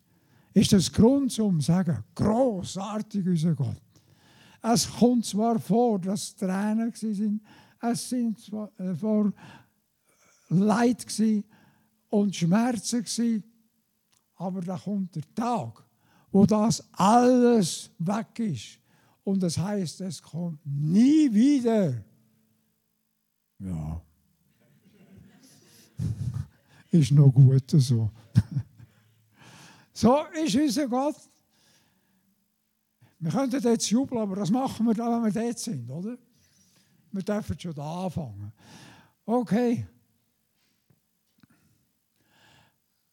Ist 0.54 0.74
das 0.74 0.92
Grund 0.92 1.32
zum 1.32 1.62
sagen, 1.62 2.04
großartig 2.16 3.26
unser 3.28 3.56
Gott? 3.56 3.82
Es 4.62 4.90
kommt 4.90 5.26
zwar 5.26 5.58
vor, 5.60 6.00
dass 6.00 6.36
Tränen 6.36 6.92
sind, 6.94 7.42
es 7.82 8.10
sind 8.10 8.40
zwar 8.40 8.70
äh, 8.78 8.94
vor 8.94 9.32
Leid 10.50 11.06
und 12.12 12.36
Schmerzen 12.36 13.43
aber 14.36 14.62
da 14.62 14.78
kommt 14.78 15.15
der 15.15 15.24
Tag, 15.34 15.84
wo 16.32 16.45
das 16.45 16.84
alles 16.93 17.89
weg 18.00 18.39
ist. 18.39 18.80
Und 19.24 19.41
das 19.41 19.58
heißt, 19.58 20.02
es 20.02 20.21
kommt 20.21 20.60
nie 20.65 21.32
wieder. 21.32 22.04
Ja. 23.60 24.02
ist 26.91 27.12
noch 27.12 27.32
gut 27.32 27.69
so. 27.69 28.10
so 29.93 30.26
ist 30.43 30.56
unser 30.56 30.88
Gott. 30.88 31.15
Wir 33.19 33.32
könnten 33.32 33.62
jetzt 33.62 33.91
jubeln, 33.91 34.21
aber 34.21 34.38
das 34.38 34.50
machen 34.50 34.88
wir 34.88 34.95
dann, 34.95 35.24
wenn 35.24 35.34
wir 35.34 35.41
dort 35.43 35.60
sind, 35.60 35.89
oder? 35.89 36.17
Wir 37.12 37.21
dürfen 37.21 37.60
schon 37.60 37.78
anfangen. 37.78 38.52
Okay. 39.24 39.86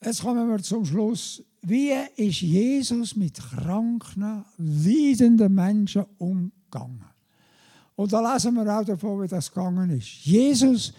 Jetzt 0.05 0.23
kommen 0.23 0.49
wir 0.49 0.63
zum 0.63 0.85
Schluss. 0.85 1.43
Wie 1.63 1.93
ist 2.17 2.41
Jesus 2.41 3.17
mit 3.17 3.35
kranken, 3.35 4.45
leidenden 4.57 5.53
Menschen 5.53 6.05
umgegangen? 6.19 7.05
Und 7.97 8.13
da 8.13 8.33
lesen 8.33 8.55
wir 8.55 8.79
auch 8.79 8.85
davon, 8.85 9.23
wie 9.23 9.27
das 9.27 9.53
gegangen 9.53 9.91
ist. 9.91 10.25
Jesus 10.25 10.93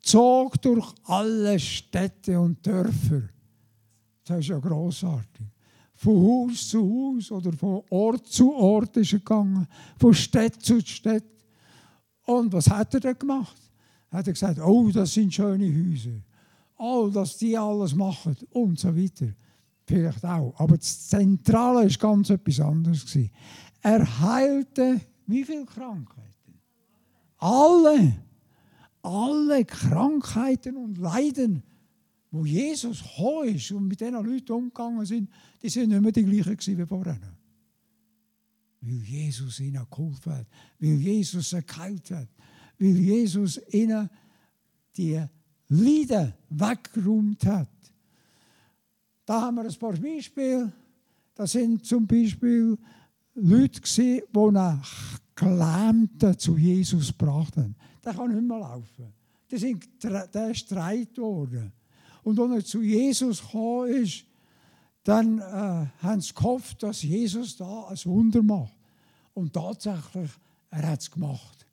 zog 0.00 0.60
durch 0.62 0.94
alle 1.04 1.58
Städte 1.58 2.40
und 2.40 2.66
Dörfer. 2.66 3.22
Das 4.24 4.38
ist 4.38 4.48
ja 4.48 4.58
großartig. 4.58 5.46
Von 5.94 6.22
Haus 6.22 6.68
zu 6.68 6.80
Haus 6.80 7.30
oder 7.30 7.52
von 7.52 7.82
Ort 7.90 8.26
zu 8.26 8.54
Ort 8.54 8.96
ist 8.96 9.12
er 9.12 9.18
gegangen, 9.18 9.66
von 9.98 10.14
Stadt 10.14 10.62
zu 10.62 10.80
Stadt. 10.80 11.24
Und 12.24 12.52
was 12.52 12.70
hat 12.70 12.94
er 12.94 13.00
dann 13.00 13.18
gemacht? 13.18 13.56
Hat 14.10 14.26
er 14.26 14.32
gesagt, 14.32 14.58
oh, 14.58 14.90
das 14.90 15.12
sind 15.12 15.34
schöne 15.34 15.66
Häuser. 15.66 16.22
Oh, 16.78 17.08
dass 17.12 17.38
die 17.38 17.56
alles 17.56 17.94
machen 17.94 18.36
und 18.50 18.78
so 18.78 18.94
weiter. 18.96 19.28
Vielleicht 19.84 20.24
auch. 20.24 20.54
Aber 20.58 20.76
das 20.76 21.08
Zentrale 21.08 21.86
ist 21.86 21.98
ganz 21.98 22.30
etwas 22.30 22.60
anderes. 22.60 23.18
Er 23.82 24.20
heilte 24.20 25.00
wie 25.26 25.44
viele 25.44 25.64
Krankheiten? 25.64 26.60
Alle 27.38 28.14
alle 29.06 29.64
Krankheiten 29.64 30.76
und 30.76 30.98
Leiden, 30.98 31.62
wo 32.32 32.44
Jesus 32.44 33.02
gekommen 33.02 33.54
ist 33.54 33.70
und 33.70 33.86
mit 33.86 34.00
diesen 34.00 34.14
Leuten 34.14 34.52
umgegangen 34.52 35.06
sind, 35.06 35.30
die 35.62 35.68
sind 35.68 35.90
nicht 35.90 36.00
mehr 36.00 36.10
die 36.10 36.24
gleichen 36.24 36.78
wie 36.78 36.86
vorher. 36.86 37.20
Weil 38.80 39.02
Jesus 39.02 39.60
ihnen 39.60 39.86
geholfen 39.88 40.32
hat, 40.32 40.46
weil 40.80 40.96
Jesus 40.96 41.50
sie 41.50 41.62
geheilt 41.62 42.10
hat, 42.10 42.28
weil 42.78 42.96
Jesus 42.96 43.60
ihnen 43.72 44.10
die 44.96 45.24
Leiden 45.68 46.32
weggeräumt 46.50 47.44
hat. 47.46 47.68
Da 49.24 49.42
haben 49.42 49.56
wir 49.56 49.64
ein 49.64 49.74
paar 49.74 49.94
Beispiele. 49.94 50.72
Das 51.34 51.52
sind 51.52 51.84
zum 51.84 52.06
Beispiel 52.06 52.78
Leute, 53.34 53.80
die 53.80 54.22
einen 54.32 54.82
Gelähmten 55.34 56.38
zu 56.38 56.56
Jesus 56.56 57.12
brachten 57.12 57.74
der 58.06 58.14
kann 58.14 58.32
nicht 58.32 58.46
mehr 58.46 58.58
laufen. 58.58 59.12
Der, 59.50 60.50
ist 60.50 60.68
gedreht 60.68 61.18
worden. 61.18 61.72
Und 62.22 62.38
als 62.38 62.52
er 62.52 62.64
zu 62.64 62.82
Jesus 62.82 63.40
gekommen 63.40 63.88
ist, 63.88 64.24
dann 65.02 65.38
äh, 65.38 65.86
haben 66.02 66.20
sie 66.20 66.34
gehofft, 66.34 66.82
dass 66.82 67.02
Jesus 67.02 67.56
da 67.56 67.88
ein 67.88 67.98
Wunder 68.04 68.42
macht. 68.42 68.74
Und 69.34 69.52
tatsächlich, 69.52 70.30
er 70.70 70.88
hat 70.88 71.00
es 71.00 71.10
gemacht. 71.10 71.66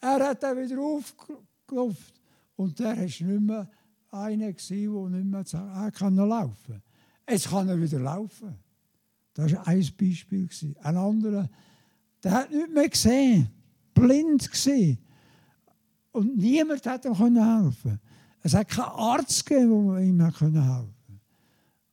Er 0.00 0.28
hat 0.28 0.42
dann 0.42 0.56
wieder 0.58 0.80
aufgelaufen. 0.80 2.17
Und 2.58 2.80
der 2.80 2.96
war 2.96 2.96
nicht 2.96 3.20
mehr 3.20 3.70
einer, 4.10 4.52
der 4.52 5.08
nicht 5.10 5.24
mehr 5.24 5.44
er 5.52 5.92
kann 5.92 6.16
laufen 6.16 6.82
Jetzt 7.30 7.50
kann 7.50 7.68
er 7.68 7.80
wieder 7.80 8.00
laufen. 8.00 8.58
Das 9.32 9.52
war 9.52 9.68
ein 9.68 9.88
Beispiel. 9.96 10.48
Ein 10.80 10.96
anderer, 10.96 11.48
der 12.24 12.32
hat 12.32 12.50
nicht 12.50 12.74
mehr 12.74 12.88
gesehen. 12.88 13.48
Blind 13.94 14.50
gesehen. 14.50 14.98
Und 16.10 16.36
niemand 16.36 16.84
hat 16.84 17.04
ihm 17.04 17.14
helfen 17.14 18.00
Es 18.42 18.54
hat 18.54 18.68
keinen 18.68 18.86
Arzt 18.86 19.46
gegeben, 19.46 19.92
der 19.92 20.02
ihm 20.02 20.20
helfen 20.20 20.54
konnte. 20.54 20.88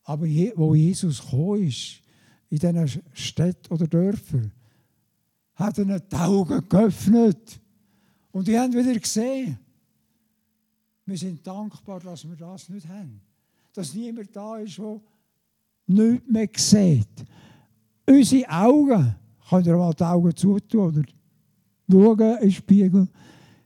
Aber 0.04 0.26
wo 0.56 0.74
Jesus 0.74 1.22
gekommen 1.22 1.68
ist, 1.68 2.02
in 2.50 2.58
diesen 2.58 3.04
Städten 3.14 3.72
oder 3.72 3.86
Dörfern, 3.86 4.52
hat 5.54 5.78
er 5.78 6.00
die 6.00 6.16
Augen 6.16 6.68
geöffnet. 6.68 7.62
Und 8.32 8.48
die 8.48 8.58
haben 8.58 8.74
wieder 8.74 9.00
gesehen. 9.00 9.60
Wir 11.06 11.18
sind 11.18 11.46
dankbar, 11.46 12.00
dass 12.00 12.28
wir 12.28 12.36
das 12.36 12.70
nicht 12.70 12.88
haben. 12.88 13.22
Dass 13.74 13.94
niemand 13.94 14.36
da 14.36 14.58
ist, 14.58 14.78
der 14.78 15.00
nichts 15.88 16.28
mehr 16.30 16.50
sieht. 16.56 17.26
Unsere 18.08 18.50
Augen, 18.50 19.16
könnt 19.50 19.68
ihr 19.68 19.78
mal 19.78 19.94
die 19.94 20.04
Augen 20.04 20.36
zutun 20.36 20.98
oder 20.98 21.04
schauen 21.90 22.40
den 22.40 22.52
Spiegel. 22.52 23.08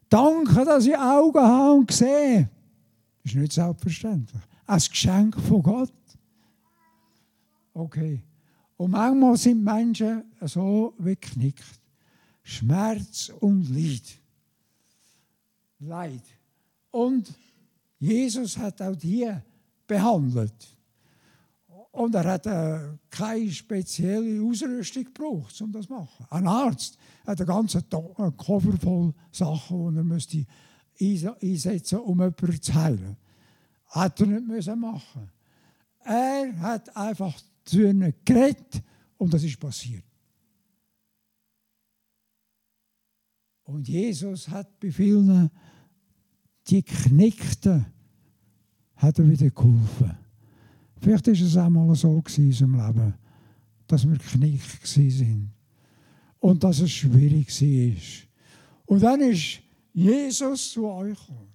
Danke, 0.10 0.66
dass 0.66 0.86
ich 0.86 0.98
Augen 0.98 1.40
habe 1.40 1.74
und 1.80 1.92
sehe. 1.92 2.50
Das 3.24 3.34
ist 3.34 3.40
nicht 3.40 3.54
selbstverständlich. 3.54 4.42
Ein 4.66 4.80
Geschenk 4.80 5.40
von 5.40 5.64
Gott. 5.64 5.94
Okay. 7.74 8.22
Und 8.76 8.92
manchmal 8.92 9.38
sind 9.38 9.64
Menschen 9.64 10.24
so 10.42 10.94
geknickt. 11.00 11.80
Schmerz 12.44 13.32
und 13.40 13.70
Leid. 13.70 14.20
Leid. 15.80 16.39
Und 16.92 17.34
Jesus 18.00 18.58
hat 18.58 18.82
auch 18.82 18.96
die 18.96 19.30
behandelt. 19.86 20.78
Und 21.92 22.14
er 22.16 22.24
hat 22.24 22.46
äh, 22.46 22.98
keine 23.10 23.52
spezielle 23.52 24.42
Ausrüstung 24.44 25.06
gebraucht, 25.06 25.60
um 25.62 25.72
das 25.72 25.88
zu 25.88 25.94
machen. 25.94 26.26
Ein 26.30 26.48
Arzt 26.48 26.98
hat 27.26 27.40
einen 27.40 27.48
ganzen 27.48 27.84
Koffer 28.38 28.78
voll 28.78 29.14
Sachen, 29.32 29.92
die 29.92 29.98
er 29.98 30.04
müsste 30.04 30.46
einsetzen 31.42 32.00
um 32.00 32.20
jemanden 32.20 32.62
zu 32.62 32.74
heilen. 32.74 33.18
Hat 33.88 34.20
er 34.20 34.28
nicht 34.28 34.48
müssen 34.48 34.80
machen. 34.80 35.32
Er 36.04 36.60
hat 36.60 36.96
einfach 36.96 37.40
zu 37.66 37.82
ihnen 37.82 38.14
geredet 38.24 38.84
und 39.18 39.34
das 39.34 39.44
ist 39.44 39.60
passiert. 39.60 40.04
Und 43.64 43.88
Jesus 43.88 44.48
hat 44.48 44.80
bei 44.80 44.92
vielen, 44.92 45.52
die 46.70 46.84
Knickten, 46.84 47.86
hat 48.96 49.18
er 49.18 49.30
wieder 49.30 49.50
geholfen. 49.50 50.18
Vielleicht 51.02 51.28
ist 51.30 51.42
es 51.42 51.58
auch 51.58 51.70
mal 51.70 51.96
so 51.96 52.22
in 52.38 52.46
unserem 52.46 52.76
Leben, 52.76 53.14
dass 53.88 54.08
wir 54.08 54.18
knickt 54.18 54.86
sind 54.86 55.52
und 56.40 56.64
dass 56.64 56.80
es 56.80 56.92
schwierig 56.92 57.50
war. 57.50 57.98
Und 58.86 59.04
dann 59.04 59.22
ist 59.22 59.62
Jesus 59.94 60.72
zu 60.72 60.88
euch 60.88 61.18
gekommen. 61.18 61.48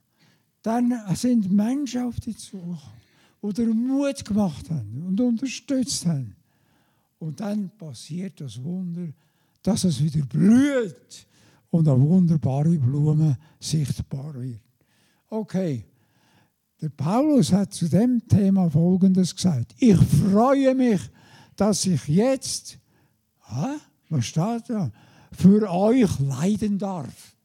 Dann 0.62 0.94
sind 1.14 1.52
Menschen 1.52 2.04
auf 2.04 2.18
dich 2.20 2.38
zugekommen, 2.38 2.78
dir 3.54 3.74
Mut 3.74 4.24
gemacht 4.24 4.70
haben 4.70 5.02
und 5.06 5.20
unterstützt 5.20 6.06
haben. 6.06 6.34
Und 7.18 7.40
dann 7.40 7.70
passiert 7.76 8.40
das 8.40 8.62
Wunder, 8.62 9.08
dass 9.62 9.84
es 9.84 10.02
wieder 10.02 10.24
blüht 10.24 11.26
und 11.70 11.86
eine 11.86 12.00
wunderbare 12.00 12.78
Blume 12.78 13.36
sichtbar 13.60 14.34
wird. 14.34 14.60
Okay. 15.34 15.84
Der 16.80 16.90
Paulus 16.90 17.52
hat 17.52 17.72
zu 17.72 17.88
dem 17.88 18.26
Thema 18.28 18.70
Folgendes 18.70 19.34
gesagt. 19.34 19.74
Ich 19.78 19.96
freue 19.96 20.76
mich, 20.76 21.00
dass 21.56 21.84
ich 21.86 22.06
jetzt, 22.06 22.78
ha, 23.40 23.74
was 24.10 24.26
steht 24.26 24.70
da, 24.70 24.92
für 25.32 25.68
euch 25.68 26.20
leiden 26.20 26.78
darf. 26.78 27.36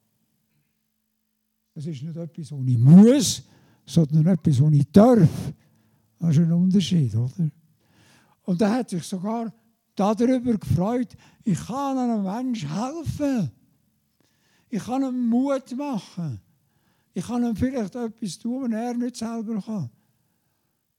Das 1.74 1.88
ist 1.88 2.04
nicht 2.04 2.16
etwas, 2.16 2.52
was 2.52 2.68
ich 2.68 2.78
muss, 2.78 3.44
sondern 3.88 4.28
etwas, 4.28 4.62
was 4.62 4.74
ich 4.74 4.92
darf. 4.92 5.54
Das 6.20 6.30
ist 6.30 6.40
ein 6.40 6.52
Unterschied, 6.52 7.16
oder? 7.16 7.50
Und 8.44 8.62
er 8.62 8.72
hat 8.72 8.90
sich 8.92 9.04
sogar 9.04 9.52
darüber 9.96 10.56
gefreut, 10.58 11.18
ich 11.44 11.60
kann 11.66 11.98
einem 11.98 12.24
Menschen 12.24 12.70
helfen. 12.70 13.52
Ich 14.70 14.84
kann 14.84 15.02
ihm 15.02 15.28
Mut 15.28 15.76
machen. 15.76 16.40
Ich 17.14 17.26
kann 17.26 17.43
ihm 17.43 17.55
vielleicht 17.55 17.95
etwas 17.95 18.39
tun, 18.39 18.64
wenn 18.64 18.74
er 18.74 18.93
nicht 18.93 19.16
selber 19.16 19.62
kann. 19.62 19.89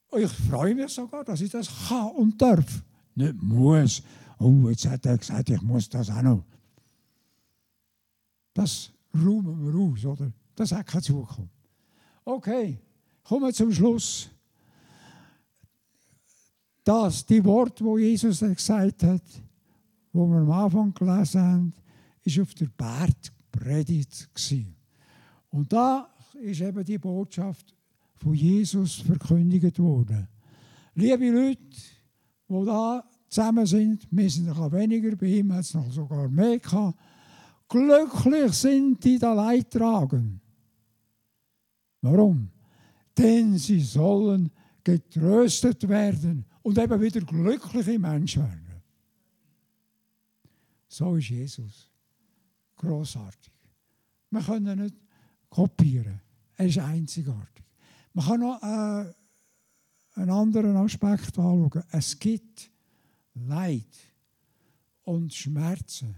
Und 0.09 0.21
ich 0.21 0.31
freue 0.31 0.75
mich 0.75 0.91
sogar, 0.91 1.23
dass 1.23 1.41
ich 1.41 1.49
das 1.49 1.69
kann 1.87 2.11
und 2.11 2.41
darf. 2.41 2.83
Nicht 3.15 3.41
muss. 3.41 4.03
Oh, 4.39 4.69
jetzt 4.69 4.85
hat 4.87 5.05
er 5.05 5.17
gesagt, 5.17 5.49
ich 5.49 5.61
muss 5.61 5.87
das 5.87 6.09
auch 6.09 6.21
noch. 6.21 6.43
Das 8.53 8.91
räumen 9.13 9.65
wir 9.65 9.79
aus, 9.79 10.05
oder? 10.05 10.31
Das 10.55 10.71
hat 10.71 10.87
keine 10.87 11.01
Zukunft. 11.01 11.53
Okay, 12.25 12.77
kommen 13.23 13.45
wir 13.45 13.53
zum 13.53 13.71
Schluss. 13.71 14.29
Das, 16.83 17.25
die 17.25 17.43
Worte, 17.43 17.83
wo 17.85 17.97
Jesus 17.97 18.39
gesagt 18.39 19.03
hat, 19.03 19.23
wo 20.11 20.27
wir 20.27 20.39
am 20.39 20.51
Anfang 20.51 20.93
gelesen 20.93 21.41
haben, 21.41 21.73
ist 22.23 22.39
auf 22.39 22.53
der 22.53 22.67
Bergpredigt 22.67 24.29
Und 25.51 25.71
da 25.71 26.09
ist 26.41 26.61
eben 26.61 26.83
die 26.83 26.97
Botschaft 26.97 27.75
von 28.15 28.33
Jesus 28.33 28.95
verkündigt 28.95 29.79
worden. 29.79 30.27
Liebe 30.95 31.29
Leute, 31.29 31.59
die 32.49 32.65
da 32.65 33.03
zusammen 33.27 33.65
sind, 33.65 34.07
wir 34.11 34.29
sind 34.29 34.47
bisschen 34.47 34.71
weniger, 34.71 35.15
bei 35.15 35.27
ihm 35.27 35.53
hat 35.53 35.61
es 35.61 35.73
noch 35.73 35.91
sogar 35.91 36.27
mehr 36.27 36.59
gehabt. 36.59 36.97
Glücklich 37.67 38.53
sind 38.53 39.03
die, 39.03 39.17
die 39.17 39.25
Leid 39.25 39.71
tragen. 39.71 40.41
Warum? 42.01 42.49
Denn 43.17 43.57
sie 43.57 43.79
sollen 43.79 44.51
getröstet 44.83 45.87
werden 45.87 46.45
und 46.63 46.77
eben 46.77 46.99
wieder 46.99 47.21
glückliche 47.21 47.99
Menschen 47.99 48.43
werden. 48.43 48.81
So 50.87 51.15
ist 51.15 51.29
Jesus. 51.29 51.89
Großartig. 52.75 53.53
Wir 54.31 54.41
können 54.41 54.79
nicht 54.79 54.95
kopieren. 55.51 56.19
Er 56.55 56.65
ist 56.65 56.79
einzigartig. 56.79 57.63
Man 58.13 58.25
kann 58.25 58.39
noch 58.39 58.63
äh, 58.63 59.13
einen 60.15 60.29
anderen 60.31 60.75
Aspekt 60.77 61.37
anschauen. 61.37 61.83
Es 61.91 62.17
gibt 62.17 62.71
Leid 63.35 63.95
und 65.03 65.33
Schmerzen, 65.33 66.15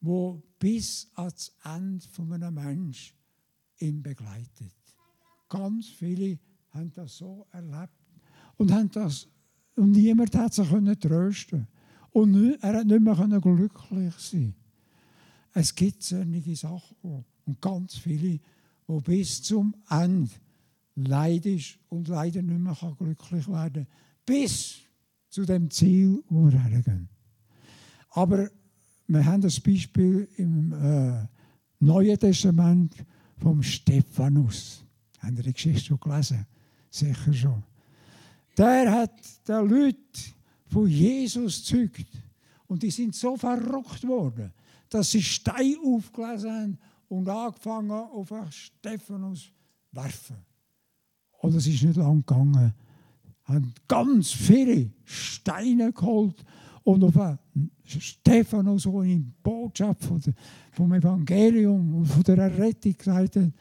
wo 0.00 0.42
bis 0.58 1.10
ans 1.14 1.52
Ende 1.64 2.06
von 2.08 2.32
einem 2.32 2.54
Menschen 2.54 3.16
ihn 3.78 4.02
begleitet. 4.02 4.74
Ganz 5.48 5.88
viele 5.88 6.38
haben 6.70 6.92
das 6.92 7.16
so 7.16 7.46
erlebt 7.52 7.92
und 8.56 8.72
haben 8.72 8.90
das 8.90 9.28
und 9.76 9.92
niemand 9.92 10.34
hat 10.36 10.54
sich 10.54 10.68
können 10.68 10.98
trösten 10.98 11.66
und 12.10 12.58
er 12.60 12.78
hat 12.78 12.86
nicht 12.86 13.00
mehr 13.00 13.40
glücklich 13.40 14.14
sein. 14.18 14.54
Es 15.52 15.74
gibt 15.74 16.02
solche 16.02 16.56
Sachen 16.56 17.24
und 17.46 17.60
ganz 17.60 17.96
viele, 17.96 18.40
die 18.88 19.00
bis 19.04 19.42
zum 19.42 19.74
Ende 19.88 20.30
leidisch 20.96 21.78
und 21.88 22.08
leider 22.08 22.42
nicht 22.42 22.58
mehr 22.58 22.96
glücklich 22.98 23.48
werden 23.48 23.86
bis 24.24 24.78
zu 25.28 25.44
dem 25.44 25.70
Ziel, 25.70 26.22
wo 26.28 26.50
wir 26.50 26.58
hergehen. 26.58 27.08
Aber 28.10 28.48
wir 29.06 29.24
haben 29.24 29.42
das 29.42 29.60
Beispiel 29.60 30.28
im 30.36 30.72
äh, 30.72 31.26
Neuen 31.80 32.18
Testament 32.18 32.94
vom 33.36 33.62
Stephanus. 33.62 34.84
Haben 35.18 35.36
Sie 35.36 35.42
die 35.42 35.52
Geschichte 35.52 35.86
schon 35.86 36.00
gelesen? 36.00 36.46
Sicher 36.90 37.32
schon. 37.32 37.62
Der 38.56 38.90
hat 38.92 39.12
den 39.48 39.68
Leuten 39.68 39.98
von 40.66 40.86
Jesus 40.86 41.66
gezeugt. 41.66 42.06
Und 42.66 42.82
die 42.82 42.90
sind 42.90 43.14
so 43.14 43.36
verrückt 43.36 44.06
worden, 44.06 44.52
dass 44.88 45.10
sie 45.10 45.22
Steine 45.22 45.76
aufgelesen 45.84 46.50
haben 46.50 46.78
und 47.14 47.28
angefangen 47.28 47.90
auf 47.90 48.32
Stephanus 48.50 49.44
zu 49.44 49.50
werfen. 49.92 50.36
Und 51.40 51.54
es 51.54 51.66
ist 51.66 51.82
nicht 51.82 51.96
lang 51.96 52.24
gegangen. 52.26 52.74
Haben 53.44 53.74
ganz 53.86 54.30
viele 54.30 54.90
Steine 55.04 55.92
geholt 55.92 56.44
und 56.82 57.04
auf 57.04 57.38
Stephanus, 57.84 58.84
der 58.84 59.02
in 59.02 59.34
Botschaft 59.42 60.04
vom 60.72 60.92
Evangelium 60.92 61.94
und 61.96 62.06
von 62.06 62.22
der 62.22 62.38
Errettung 62.38 62.96
gesagt 62.96 63.36
hat, 63.36 63.52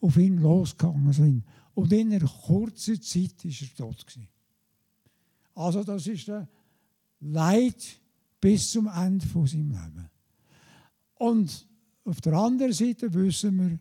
auf 0.00 0.16
ihn 0.16 0.38
losgegangen 0.38 1.12
sind 1.12 1.44
Und 1.74 1.92
in 1.92 2.12
einer 2.12 2.28
kurzen 2.28 3.00
Zeit 3.00 3.44
war 3.44 3.50
er 3.50 3.74
tot. 3.76 4.06
Also 5.54 5.84
das 5.84 6.06
ist 6.06 6.28
der 6.28 6.48
Leid 7.20 8.00
bis 8.40 8.70
zum 8.70 8.86
Ende 8.86 9.26
von 9.26 9.46
seinem 9.46 9.70
Leben. 9.70 10.10
Und 11.14 11.69
auf 12.10 12.20
der 12.20 12.34
anderen 12.34 12.72
Seite 12.72 13.12
wissen 13.14 13.56
wir, 13.58 13.78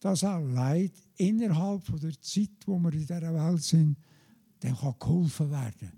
dass 0.00 0.24
auch 0.24 0.40
Leid 0.40 0.92
innerhalb 1.16 1.82
der 2.00 2.20
Zeit, 2.20 2.50
wo 2.66 2.78
wir 2.78 2.92
in 2.92 3.00
dieser 3.00 3.20
Welt 3.20 3.62
sind, 3.62 3.96
dann 4.60 4.76
kann 4.76 4.94
geholfen 4.98 5.50
werden 5.50 5.92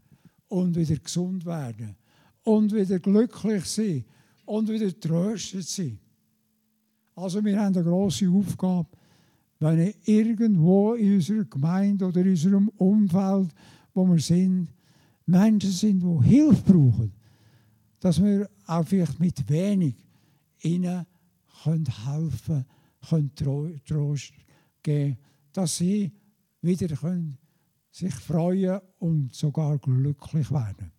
und 0.48 0.76
wieder 0.76 0.96
gesund 0.96 1.44
werden 1.44 1.96
und 2.42 2.72
wieder 2.72 2.98
glücklich 2.98 3.64
sein 3.66 4.04
und 4.46 4.68
wieder 4.68 4.98
tröstet 4.98 5.66
sein. 5.66 5.98
Also 7.14 7.44
wir 7.44 7.58
haben 7.58 7.74
eine 7.74 7.84
grosse 7.84 8.28
Aufgabe, 8.28 8.88
wenn 9.60 9.94
irgendwo 10.04 10.94
in 10.94 11.14
unserer 11.14 11.44
Gemeinde 11.44 12.06
oder 12.06 12.20
in 12.20 12.30
unserem 12.30 12.68
Umfeld, 12.76 13.54
wo 13.92 14.06
wir 14.06 14.18
sind, 14.18 14.68
Menschen 15.26 15.70
sind, 15.70 16.02
die 16.02 16.28
Hilfe 16.28 16.72
brauchen, 16.72 17.12
dass 18.00 18.22
wir 18.22 18.50
auch 18.66 18.86
vielleicht 18.86 19.18
mit 19.20 19.48
wenig 19.48 19.94
ihnen 20.60 21.06
helfen 21.66 22.64
können, 23.08 23.34
können 23.34 23.84
Trost 23.84 24.32
geben, 24.82 25.18
dass 25.52 25.76
sie 25.76 26.12
wieder 26.60 26.94
können 26.96 27.38
sich 27.90 28.14
freuen 28.14 28.80
und 28.98 29.32
sogar 29.34 29.78
glücklich 29.78 30.50
werden. 30.50 30.90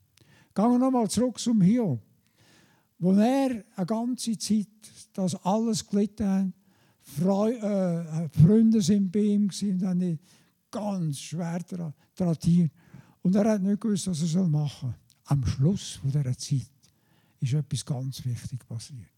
Gehen 0.53 0.71
wir 0.71 0.79
nochmal 0.79 1.09
zurück 1.09 1.37
zum 1.39 1.61
Hiob. 1.61 2.01
Wo 2.97 3.11
er 3.11 3.65
eine 3.75 3.85
ganze 3.85 4.37
Zeit 4.37 4.67
das 5.11 5.35
alles 5.43 5.85
gelitten 5.85 6.27
hat, 6.27 6.53
Freu 7.01 7.51
äh, 7.51 8.29
Freunde 8.29 8.81
sind 8.81 9.11
bei 9.11 9.19
ihm 9.19 9.43
und 9.61 9.83
haben 9.83 10.01
ihn 10.01 10.19
ganz 10.71 11.19
schwer 11.19 11.59
traktiert. 12.15 12.71
Und 13.21 13.35
er 13.35 13.51
hat 13.51 13.61
nicht 13.61 13.79
gewusst, 13.79 14.07
was 14.07 14.33
er 14.33 14.47
machen 14.47 14.89
soll. 14.89 14.95
Am 15.25 15.45
Schluss 15.45 15.99
dieser 16.03 16.37
Zeit 16.37 16.71
ist 17.39 17.53
etwas 17.53 17.85
ganz 17.85 18.25
Wichtiges 18.25 18.65
passiert. 18.65 19.14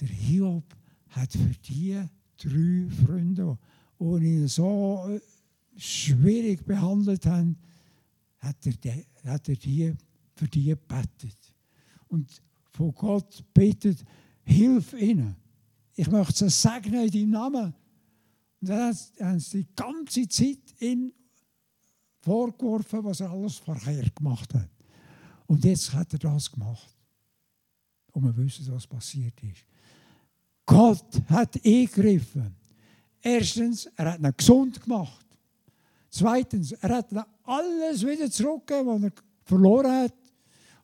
Der 0.00 0.08
Hiob 0.08 0.64
hat 1.08 1.32
für 1.32 1.54
die 1.68 2.02
drei 2.36 2.88
Freunde, 3.04 3.58
die 3.98 4.26
ihn 4.26 4.48
so 4.48 5.04
äh, 5.08 5.20
schwierig 5.76 6.64
behandelt 6.64 7.24
haben, 7.26 7.56
hat 8.38 8.66
er, 8.66 8.72
die, 8.72 9.06
hat 9.24 9.48
er 9.48 9.56
die, 9.56 9.94
für 10.34 10.48
die 10.48 10.64
gebetet. 10.64 11.54
Und 12.08 12.42
von 12.70 12.94
Gott 12.94 13.44
betet, 13.54 14.04
hilf 14.42 14.92
ihnen. 14.94 15.36
Ich 15.94 16.10
möchte 16.10 16.48
sie 16.48 16.50
segnen 16.50 17.06
in 17.06 17.10
deinem 17.10 17.30
Namen. 17.30 17.74
Und 18.60 18.68
dann 18.68 18.94
haben 19.20 19.40
sie 19.40 19.64
die 19.64 19.74
ganze 19.74 20.28
Zeit 20.28 20.80
ihn 20.80 21.12
vorgeworfen, 22.20 23.04
was 23.04 23.20
er 23.20 23.30
alles 23.30 23.56
verkehrt 23.56 24.14
gemacht 24.14 24.52
hat. 24.54 24.70
Und 25.46 25.64
jetzt 25.64 25.92
hat 25.92 26.12
er 26.12 26.18
das 26.18 26.50
gemacht. 26.50 26.94
Und 28.12 28.24
wir 28.24 28.36
wissen, 28.36 28.70
was 28.72 28.86
passiert 28.86 29.40
ist. 29.42 29.64
Gott 30.66 31.22
hat 31.28 31.56
eingegriffen. 31.64 32.54
Erstens, 33.22 33.86
er 33.96 34.12
hat 34.12 34.20
ihn 34.20 34.34
gesund 34.36 34.82
gemacht. 34.82 35.26
Zweitens, 36.10 36.72
er 36.72 36.96
hat 36.96 37.12
ihm 37.12 37.22
alles 37.44 38.04
wieder 38.04 38.30
zurückgegeben, 38.30 38.86
was 38.86 39.02
er 39.04 39.12
verloren 39.44 39.92
hat. 39.92 40.14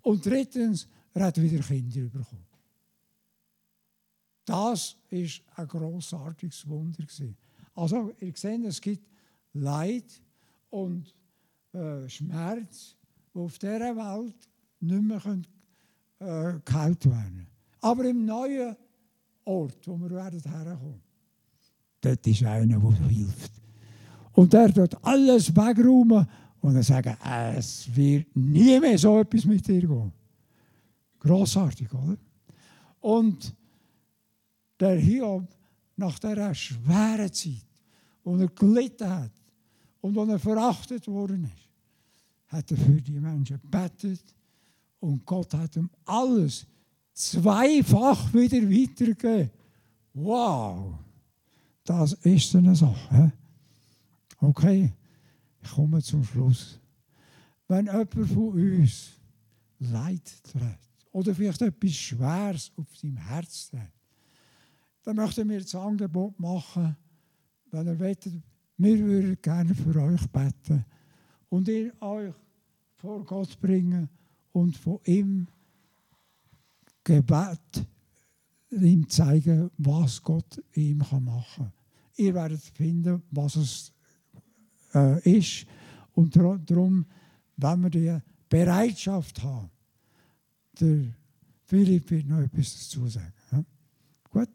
Und 0.03 0.25
drittens, 0.25 0.87
er 1.13 1.27
hat 1.27 1.41
wieder 1.41 1.63
Kinder 1.63 2.03
bekommen. 2.03 2.47
Das 4.45 4.97
ist 5.09 5.43
ein 5.55 5.69
großartiges 5.69 6.69
Wunder. 6.69 7.05
Also, 7.75 8.13
ihr 8.19 8.33
seht, 8.37 8.65
es 8.65 8.81
gibt 8.81 9.09
Leid 9.53 10.23
und 10.71 11.15
äh, 11.73 12.09
Schmerz, 12.09 12.97
die 13.35 13.39
auf 13.39 13.59
dieser 13.59 13.97
Welt 13.97 14.49
nicht 14.81 15.03
mehr 15.03 15.21
können, 15.21 15.47
äh, 16.19 16.59
geheilt 16.65 17.05
werden 17.07 17.47
Aber 17.81 18.05
im 18.05 18.25
neuen 18.25 18.77
Ort, 19.45 19.87
wo 19.87 19.99
wir 19.99 20.11
werden 20.11 20.41
herkommen, 20.41 21.01
dort 22.01 22.27
ist 22.27 22.43
einer, 22.45 22.79
der 22.79 23.09
hilft. 23.09 23.53
Und 24.33 24.53
der 24.53 24.69
dort 24.69 25.05
alles 25.05 25.55
wegräumen 25.55 26.27
und 26.61 26.75
dann 26.75 26.83
sagen, 26.83 27.17
es 27.57 27.95
wird 27.95 28.35
nie 28.37 28.79
mehr 28.81 28.99
so 28.99 29.19
etwas 29.19 29.45
mit 29.45 29.67
dir 29.67 29.81
gehen. 29.81 30.13
Grossartig, 31.19 31.93
oder? 31.93 32.17
Und 33.01 33.55
der 34.79 34.97
Hiob, 34.99 35.49
nach 35.97 36.19
dieser 36.19 36.55
schweren 36.55 37.33
Zeit, 37.33 37.67
wo 38.25 38.37
er 38.37 38.49
gelitten 38.49 39.09
hat 39.09 39.33
und 40.01 40.15
wo 40.15 40.25
er 40.25 40.39
verachtet 40.39 41.07
worden 41.09 41.45
ist, 41.45 41.69
hat 42.49 42.71
er 42.71 42.77
für 42.77 43.01
die 43.01 43.19
Menschen 43.19 43.61
gebetet 43.61 44.23
und 45.01 45.25
Gott 45.27 45.53
hat 45.55 45.77
ihm 45.77 45.91
alles 46.05 46.67
zweifach 47.13 48.33
wieder 48.33 48.63
weitergegeben. 48.69 49.51
Wow, 50.15 50.99
das 51.85 52.13
ist 52.15 52.55
eine 52.55 52.75
Sache. 52.75 53.33
Okay, 54.39 54.93
ich 55.63 55.71
komme 55.71 56.03
zum 56.03 56.25
Schluss. 56.25 56.79
Wenn 57.69 57.87
jemand 57.87 58.13
von 58.13 58.53
uns 58.53 59.13
Leid 59.79 60.43
trägt 60.43 61.07
oder 61.13 61.35
vielleicht 61.35 61.63
etwas 61.63 61.93
Schweres 61.93 62.73
auf 62.77 62.97
seinem 62.97 63.17
Herz 63.17 63.71
trägt, 63.71 63.93
dann 65.05 65.17
möchten 65.17 65.49
wir 65.49 65.61
das 65.61 65.75
Angebot 65.75 66.39
machen, 66.39 66.97
wenn 67.71 67.87
ihr 67.87 67.99
wollt, 67.99 68.31
wir 68.77 68.99
würden 68.99 69.39
gerne 69.41 69.75
für 69.75 69.97
euch 70.03 70.27
beten 70.29 70.85
und 71.49 71.69
ihr 71.69 71.93
euch 72.01 72.35
vor 72.97 73.25
Gott 73.25 73.59
bringen 73.61 74.09
und 74.53 74.77
von 74.77 75.01
ihm 75.05 75.47
Gebet 77.05 77.87
ihm 78.71 79.09
zeigen, 79.09 79.71
was 79.79 80.23
Gott 80.23 80.63
ihm 80.75 80.99
machen 80.99 81.45
kann. 81.57 81.73
Ihr 82.17 82.35
werdet 82.35 82.61
finden, 82.61 83.23
was 83.31 83.57
es 83.57 83.93
äh, 84.95 85.39
ist. 85.39 85.67
Und 86.13 86.37
darum, 86.37 87.07
wenn 87.57 87.83
wir 87.83 87.91
die 87.91 88.19
Bereitschaft 88.49 89.43
haben, 89.43 89.71
der 90.81 91.15
Philipp 91.65 92.11
wird 92.11 92.27
noch 92.27 92.41
etwas 92.41 92.75
dazu 92.75 93.09
sagen. 93.09 93.33
Ja? 93.51 93.65
Gut. 94.31 94.49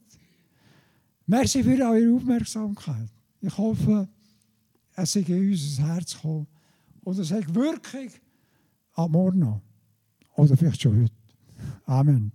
Merci 1.25 1.63
für 1.63 1.83
eure 1.83 2.15
Aufmerksamkeit. 2.15 3.09
Ich 3.41 3.57
hoffe, 3.57 4.07
es 4.95 5.15
ist 5.15 5.29
in 5.29 5.51
unser 5.51 5.87
Herz 5.87 6.13
gekommen 6.13 6.47
und 7.01 7.19
es 7.19 7.31
hat 7.31 7.53
Wirkung 7.53 8.09
am 8.93 9.11
Morgen. 9.11 9.61
Oder 10.35 10.57
vielleicht 10.57 10.81
schon 10.81 11.03
heute. 11.03 11.16
Amen. 11.87 12.31